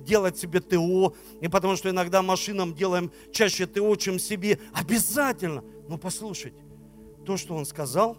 делать 0.00 0.36
себе 0.36 0.60
ТО, 0.60 1.14
и 1.40 1.48
потому 1.48 1.76
что 1.76 1.88
иногда 1.88 2.22
машинам 2.22 2.74
делаем 2.74 3.10
чаще 3.32 3.66
ТО, 3.66 3.96
чем 3.96 4.18
себе. 4.18 4.58
Обязательно. 4.72 5.64
Но 5.88 5.96
послушайте, 5.96 6.62
то, 7.24 7.36
что 7.36 7.54
он 7.54 7.64
сказал, 7.64 8.18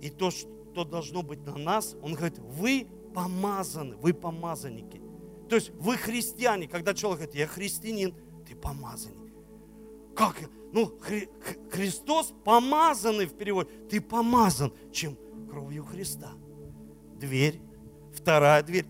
и 0.00 0.10
то, 0.10 0.30
что 0.30 0.84
должно 0.84 1.22
быть 1.22 1.44
на 1.44 1.56
нас, 1.56 1.96
он 2.02 2.14
говорит, 2.14 2.38
вы 2.38 2.86
помазаны, 3.16 3.96
вы 3.96 4.12
помазанники. 4.12 5.00
То 5.48 5.56
есть 5.56 5.70
вы 5.70 5.96
христиане, 5.96 6.68
когда 6.68 6.92
человек 6.92 7.20
говорит, 7.20 7.34
я 7.34 7.46
христианин, 7.46 8.14
ты 8.46 8.54
помазанник. 8.54 9.32
Как? 10.14 10.36
Ну, 10.72 10.98
Хри 11.00 11.30
Христос 11.70 12.34
помазанный 12.44 13.24
в 13.24 13.34
переводе. 13.34 13.70
Ты 13.88 14.02
помазан, 14.02 14.70
чем 14.92 15.16
кровью 15.48 15.84
Христа. 15.84 16.32
Дверь, 17.18 17.62
вторая 18.12 18.62
дверь. 18.62 18.86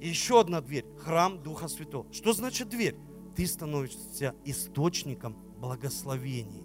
Еще 0.00 0.40
одна 0.40 0.62
дверь– 0.62 0.86
храм 0.98 1.42
Духа 1.42 1.68
Святого. 1.68 2.10
Что 2.12 2.32
значит 2.32 2.70
дверь? 2.70 2.96
Ты 3.36 3.46
становишься 3.46 4.34
источником 4.44 5.36
благословений. 5.58 6.63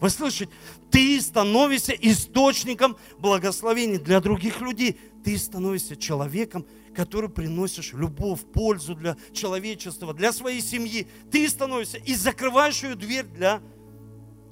Вы 0.00 0.10
слышите? 0.10 0.52
Ты 0.90 1.20
становишься 1.20 1.92
источником 1.92 2.96
благословений 3.18 3.98
для 3.98 4.20
других 4.20 4.60
людей. 4.60 4.98
Ты 5.24 5.36
становишься 5.36 5.96
человеком, 5.96 6.66
который 6.94 7.28
приносишь 7.28 7.92
любовь, 7.92 8.40
пользу 8.52 8.94
для 8.94 9.16
человечества, 9.32 10.14
для 10.14 10.32
своей 10.32 10.60
семьи. 10.60 11.08
Ты 11.30 11.48
становишься 11.48 11.98
и 11.98 12.14
закрываешь 12.14 12.82
ее 12.82 12.94
дверь 12.94 13.24
для 13.24 13.60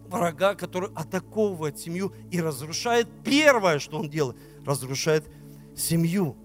врага, 0.09 0.55
который 0.55 0.91
атаковывает 0.95 1.79
семью 1.79 2.13
и 2.31 2.41
разрушает. 2.41 3.09
Первое, 3.25 3.79
что 3.79 3.99
он 3.99 4.11
делает, 4.11 4.37
разрушает 4.65 5.25
семью. 5.77 6.37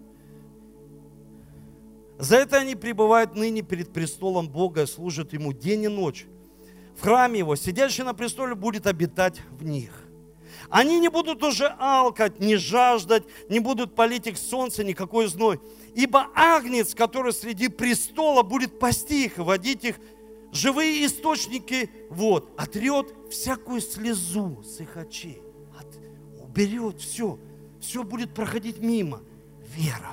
За 2.19 2.35
это 2.35 2.57
они 2.57 2.75
пребывают 2.75 3.35
ныне 3.35 3.63
перед 3.63 3.91
престолом 3.91 4.47
Бога 4.47 4.83
и 4.83 4.85
служат 4.85 5.33
Ему 5.33 5.53
день 5.53 5.85
и 5.85 5.87
ночь. 5.87 6.27
В 7.01 7.03
храме 7.03 7.39
Его, 7.39 7.55
сидящий 7.55 8.03
на 8.03 8.13
престоле, 8.13 8.53
будет 8.53 8.85
обитать 8.85 9.41
в 9.49 9.63
них. 9.63 9.91
Они 10.69 10.99
не 10.99 11.09
будут 11.09 11.43
уже 11.43 11.65
алкать, 11.79 12.39
не 12.39 12.57
жаждать, 12.57 13.23
не 13.49 13.59
будут 13.59 13.95
палить 13.95 14.27
их 14.27 14.37
солнце, 14.37 14.83
никакой 14.83 15.25
зной. 15.25 15.59
Ибо 15.95 16.27
агнец, 16.35 16.93
который 16.93 17.33
среди 17.33 17.69
престола, 17.69 18.43
будет 18.43 18.77
пасти 18.77 19.25
их 19.25 19.39
и 19.39 19.41
водить 19.41 19.83
их 19.83 19.95
живые 20.51 21.03
источники 21.07 21.89
вот, 22.11 22.53
отрет 22.55 23.11
всякую 23.31 23.81
слезу 23.81 24.61
с 24.63 24.79
их 24.79 24.95
очей, 24.95 25.41
от, 25.79 25.87
уберет 26.39 27.01
все, 27.01 27.39
все 27.79 28.03
будет 28.03 28.35
проходить 28.35 28.77
мимо. 28.77 29.21
Вера 29.75 30.11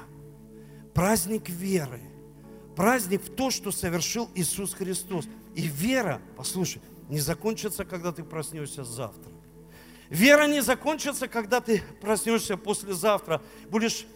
праздник 0.94 1.50
веры, 1.50 2.00
праздник 2.74 3.22
в 3.22 3.32
то, 3.32 3.50
что 3.50 3.70
совершил 3.70 4.28
Иисус 4.34 4.72
Христос. 4.72 5.26
И 5.58 5.62
вера, 5.62 6.22
послушай, 6.36 6.80
не 7.08 7.18
закончится, 7.18 7.84
когда 7.84 8.12
ты 8.12 8.22
проснешься 8.22 8.84
завтра. 8.84 9.32
Вера 10.08 10.46
не 10.46 10.62
закончится, 10.62 11.26
когда 11.26 11.60
ты 11.60 11.82
проснешься 12.00 12.56
послезавтра, 12.56 13.42
будешь 13.68 14.06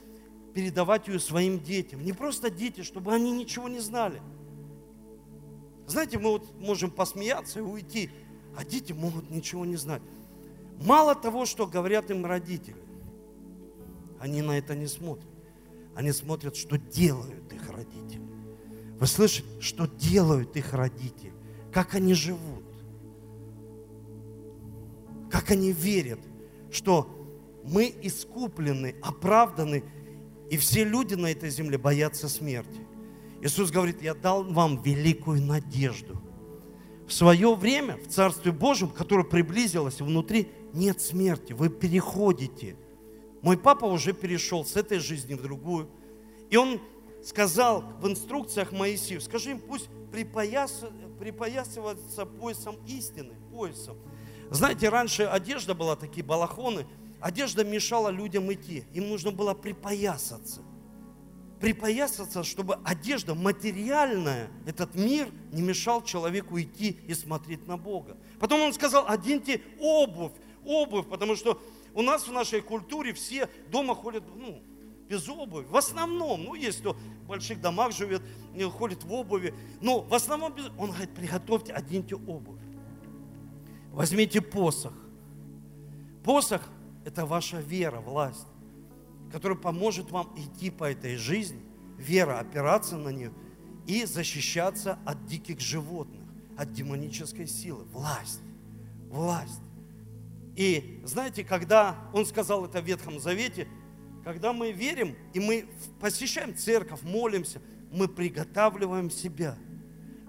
передавать 0.54 1.08
ее 1.08 1.18
своим 1.18 1.58
детям. 1.58 2.04
Не 2.04 2.12
просто 2.12 2.48
дети, 2.48 2.84
чтобы 2.84 3.12
они 3.12 3.32
ничего 3.32 3.68
не 3.68 3.80
знали. 3.80 4.22
Знаете, 5.88 6.20
мы 6.20 6.30
вот 6.30 6.60
можем 6.60 6.92
посмеяться 6.92 7.58
и 7.58 7.62
уйти, 7.62 8.12
а 8.56 8.64
дети 8.64 8.92
могут 8.92 9.28
ничего 9.28 9.64
не 9.64 9.74
знать. 9.74 10.02
Мало 10.80 11.16
того, 11.16 11.44
что 11.44 11.66
говорят 11.66 12.08
им 12.12 12.24
родители, 12.24 12.76
они 14.20 14.42
на 14.42 14.56
это 14.58 14.76
не 14.76 14.86
смотрят. 14.86 15.26
Они 15.96 16.12
смотрят, 16.12 16.54
что 16.54 16.78
делают 16.78 17.52
их 17.52 17.68
родители. 17.68 18.22
Вы 19.00 19.08
слышите, 19.08 19.60
что 19.60 19.88
делают 19.88 20.56
их 20.56 20.72
родители? 20.72 21.31
Как 21.72 21.94
они 21.94 22.14
живут? 22.14 22.64
Как 25.30 25.50
они 25.50 25.72
верят, 25.72 26.20
что 26.70 27.08
мы 27.64 27.94
искуплены, 28.02 28.96
оправданы, 29.02 29.84
и 30.50 30.56
все 30.58 30.84
люди 30.84 31.14
на 31.14 31.30
этой 31.30 31.48
земле 31.48 31.78
боятся 31.78 32.28
смерти. 32.28 32.80
Иисус 33.40 33.70
говорит, 33.70 34.02
я 34.02 34.14
дал 34.14 34.44
вам 34.44 34.82
великую 34.82 35.42
надежду. 35.42 36.20
В 37.08 37.12
свое 37.12 37.54
время 37.54 37.96
в 37.96 38.06
Царстве 38.08 38.52
Божьем, 38.52 38.88
которое 38.88 39.24
приблизилось 39.24 40.00
внутри, 40.00 40.48
нет 40.74 41.00
смерти, 41.00 41.52
вы 41.52 41.68
переходите. 41.68 42.76
Мой 43.40 43.56
папа 43.56 43.86
уже 43.86 44.12
перешел 44.12 44.64
с 44.64 44.76
этой 44.76 44.98
жизни 44.98 45.34
в 45.34 45.42
другую. 45.42 45.88
И 46.50 46.56
он 46.56 46.80
сказал 47.24 47.82
в 48.00 48.06
инструкциях 48.06 48.72
Моисею, 48.72 49.20
скажи 49.20 49.52
им, 49.52 49.58
пусть 49.58 49.88
припояс, 50.12 50.84
припоясываться 51.22 52.26
поясом 52.26 52.76
истины, 52.84 53.34
поясом. 53.52 53.96
Знаете, 54.50 54.88
раньше 54.88 55.22
одежда 55.22 55.72
была, 55.72 55.94
такие 55.94 56.26
балахоны, 56.26 56.84
одежда 57.20 57.62
мешала 57.62 58.08
людям 58.08 58.52
идти. 58.52 58.82
Им 58.92 59.08
нужно 59.08 59.30
было 59.30 59.54
припоясаться. 59.54 60.62
Припоясаться, 61.60 62.42
чтобы 62.42 62.80
одежда 62.82 63.36
материальная, 63.36 64.50
этот 64.66 64.96
мир 64.96 65.28
не 65.52 65.62
мешал 65.62 66.02
человеку 66.02 66.60
идти 66.60 66.98
и 67.06 67.14
смотреть 67.14 67.68
на 67.68 67.76
Бога. 67.76 68.16
Потом 68.40 68.60
он 68.60 68.72
сказал, 68.72 69.04
оденьте 69.06 69.62
обувь, 69.78 70.32
обувь, 70.64 71.06
потому 71.08 71.36
что 71.36 71.62
у 71.94 72.02
нас 72.02 72.26
в 72.26 72.32
нашей 72.32 72.62
культуре 72.62 73.12
все 73.12 73.48
дома 73.70 73.94
ходят, 73.94 74.24
ну, 74.34 74.60
без 75.12 75.28
обуви. 75.28 75.66
В 75.68 75.76
основном, 75.76 76.44
ну, 76.44 76.54
есть 76.54 76.80
кто 76.80 76.94
в 76.94 77.26
больших 77.26 77.60
домах 77.60 77.92
живет, 77.92 78.22
ходит 78.78 79.04
в 79.04 79.12
обуви. 79.12 79.54
Но 79.82 80.00
в 80.00 80.14
основном, 80.14 80.54
без... 80.54 80.70
он 80.78 80.90
говорит, 80.90 81.14
приготовьте, 81.14 81.74
оденьте 81.74 82.14
обувь. 82.14 82.58
Возьмите 83.90 84.40
посох. 84.40 84.94
Посох– 86.24 86.62
это 87.04 87.26
ваша 87.26 87.60
вера, 87.60 88.00
власть, 88.00 88.46
которая 89.30 89.58
поможет 89.58 90.10
вам 90.10 90.32
идти 90.34 90.70
по 90.70 90.84
этой 90.84 91.16
жизни, 91.16 91.60
вера, 91.98 92.38
опираться 92.38 92.96
на 92.96 93.10
нее 93.10 93.32
и 93.86 94.06
защищаться 94.06 94.98
от 95.04 95.26
диких 95.26 95.60
животных, 95.60 96.22
от 96.56 96.72
демонической 96.72 97.46
силы. 97.46 97.84
Власть, 97.92 98.40
власть. 99.10 99.60
И 100.56 101.02
знаете, 101.04 101.44
когда 101.44 101.98
он 102.14 102.24
сказал 102.24 102.64
это 102.64 102.80
в 102.80 102.86
Ветхом 102.86 103.20
Завете– 103.20 103.68
когда 104.24 104.52
мы 104.52 104.72
верим 104.72 105.16
и 105.32 105.40
мы 105.40 105.66
посещаем 106.00 106.56
церковь, 106.56 107.02
молимся, 107.02 107.60
мы 107.90 108.08
приготавливаем 108.08 109.10
себя 109.10 109.56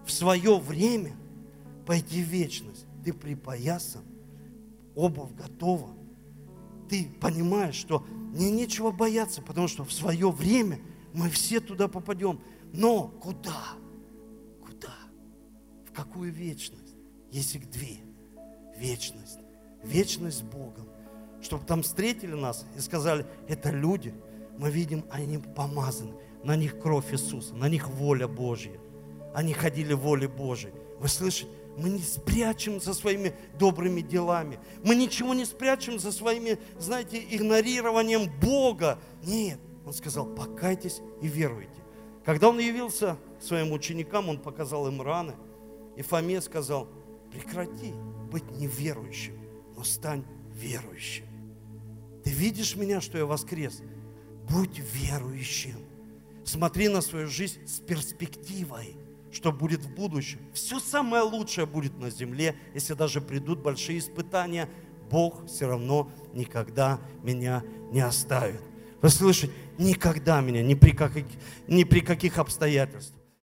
в 0.06 0.12
свое 0.12 0.58
время 0.58 1.16
пойти 1.86 2.24
в 2.24 2.28
вечность. 2.28 2.86
Ты 3.04 3.14
припоясан, 3.14 4.04
обувь 4.96 5.34
готова. 5.34 5.90
Ты 6.90 7.10
понимаешь, 7.20 7.76
что 7.76 8.06
мне 8.34 8.52
нечего 8.52 8.92
бояться, 8.92 9.42
потому 9.42 9.68
что 9.68 9.84
в 9.84 9.94
свое 9.94 10.30
время 10.32 10.80
мы 11.14 11.30
все 11.30 11.60
туда 11.60 11.88
попадем. 11.88 12.40
Но 12.74 13.08
куда? 13.08 13.76
Куда? 14.62 14.96
В 15.88 15.94
какую 15.94 16.32
вечность? 16.32 16.96
Есть 17.32 17.70
две. 17.70 17.98
Вечность. 18.76 19.40
Вечность 19.84 20.40
с 20.40 20.42
Богом 20.42 20.88
чтобы 21.44 21.66
там 21.66 21.84
встретили 21.84 22.34
нас 22.34 22.66
и 22.78 22.80
сказали, 22.80 23.26
это 23.48 23.70
люди, 23.70 24.14
мы 24.58 24.72
видим, 24.72 25.06
они 25.12 25.38
помазаны, 25.38 26.14
на 26.44 26.56
них 26.56 26.80
кровь 26.80 27.12
Иисуса, 27.12 27.54
на 27.56 27.70
них 27.70 27.88
воля 27.90 28.28
Божья. 28.28 28.80
Они 29.34 29.54
ходили 29.54 29.94
в 29.94 30.00
воле 30.00 30.28
Божьей. 30.28 30.72
Вы 31.00 31.08
слышите? 31.08 31.50
Мы 31.76 31.90
не 31.90 32.02
спрячем 32.02 32.80
за 32.80 32.94
своими 32.94 33.34
добрыми 33.58 34.02
делами. 34.02 34.60
Мы 34.84 34.96
ничего 34.96 35.34
не 35.34 35.44
спрячем 35.44 35.98
за 35.98 36.12
своими, 36.12 36.60
знаете, 36.78 37.18
игнорированием 37.18 38.32
Бога. 38.40 39.00
Нет. 39.24 39.60
Он 39.86 39.94
сказал, 39.94 40.28
покайтесь 40.28 41.02
и 41.22 41.28
веруйте. 41.28 41.72
Когда 42.24 42.50
он 42.50 42.60
явился 42.60 43.18
своим 43.42 43.72
ученикам, 43.72 44.30
он 44.30 44.38
показал 44.38 44.88
им 44.88 45.02
раны. 45.02 45.34
И 45.98 46.04
Фоме 46.04 46.42
сказал, 46.42 46.88
прекрати 47.32 47.94
быть 48.32 48.50
неверующим, 48.52 49.38
но 49.76 49.84
стань 49.84 50.24
верующим. 50.54 51.26
Ты 52.24 52.32
видишь 52.32 52.76
меня, 52.76 53.02
что 53.02 53.18
я 53.18 53.26
воскрес? 53.26 53.82
Будь 54.50 54.80
верующим. 54.80 55.76
Смотри 56.44 56.88
на 56.88 57.02
свою 57.02 57.28
жизнь 57.28 57.66
с 57.66 57.80
перспективой, 57.80 58.96
что 59.32 59.52
будет 59.52 59.82
в 59.82 59.94
будущем. 59.94 60.40
Все 60.54 60.80
самое 60.80 61.24
лучшее 61.24 61.66
будет 61.66 61.98
на 61.98 62.10
земле, 62.10 62.56
если 62.74 62.94
даже 62.94 63.22
придут 63.22 63.60
большие 63.60 64.00
испытания. 64.00 64.70
Бог 65.10 65.46
все 65.48 65.68
равно 65.68 66.12
никогда 66.34 67.00
меня 67.24 67.64
не 67.92 68.02
оставит. 68.02 68.62
Вы 69.02 69.10
слышите? 69.10 69.54
Никогда 69.78 70.42
меня, 70.42 70.62
ни 70.62 70.76
при 70.76 70.92
каких, 70.92 71.26
ни 71.68 71.84
при 71.84 72.00
каких 72.02 72.38
обстоятельствах. 72.38 73.23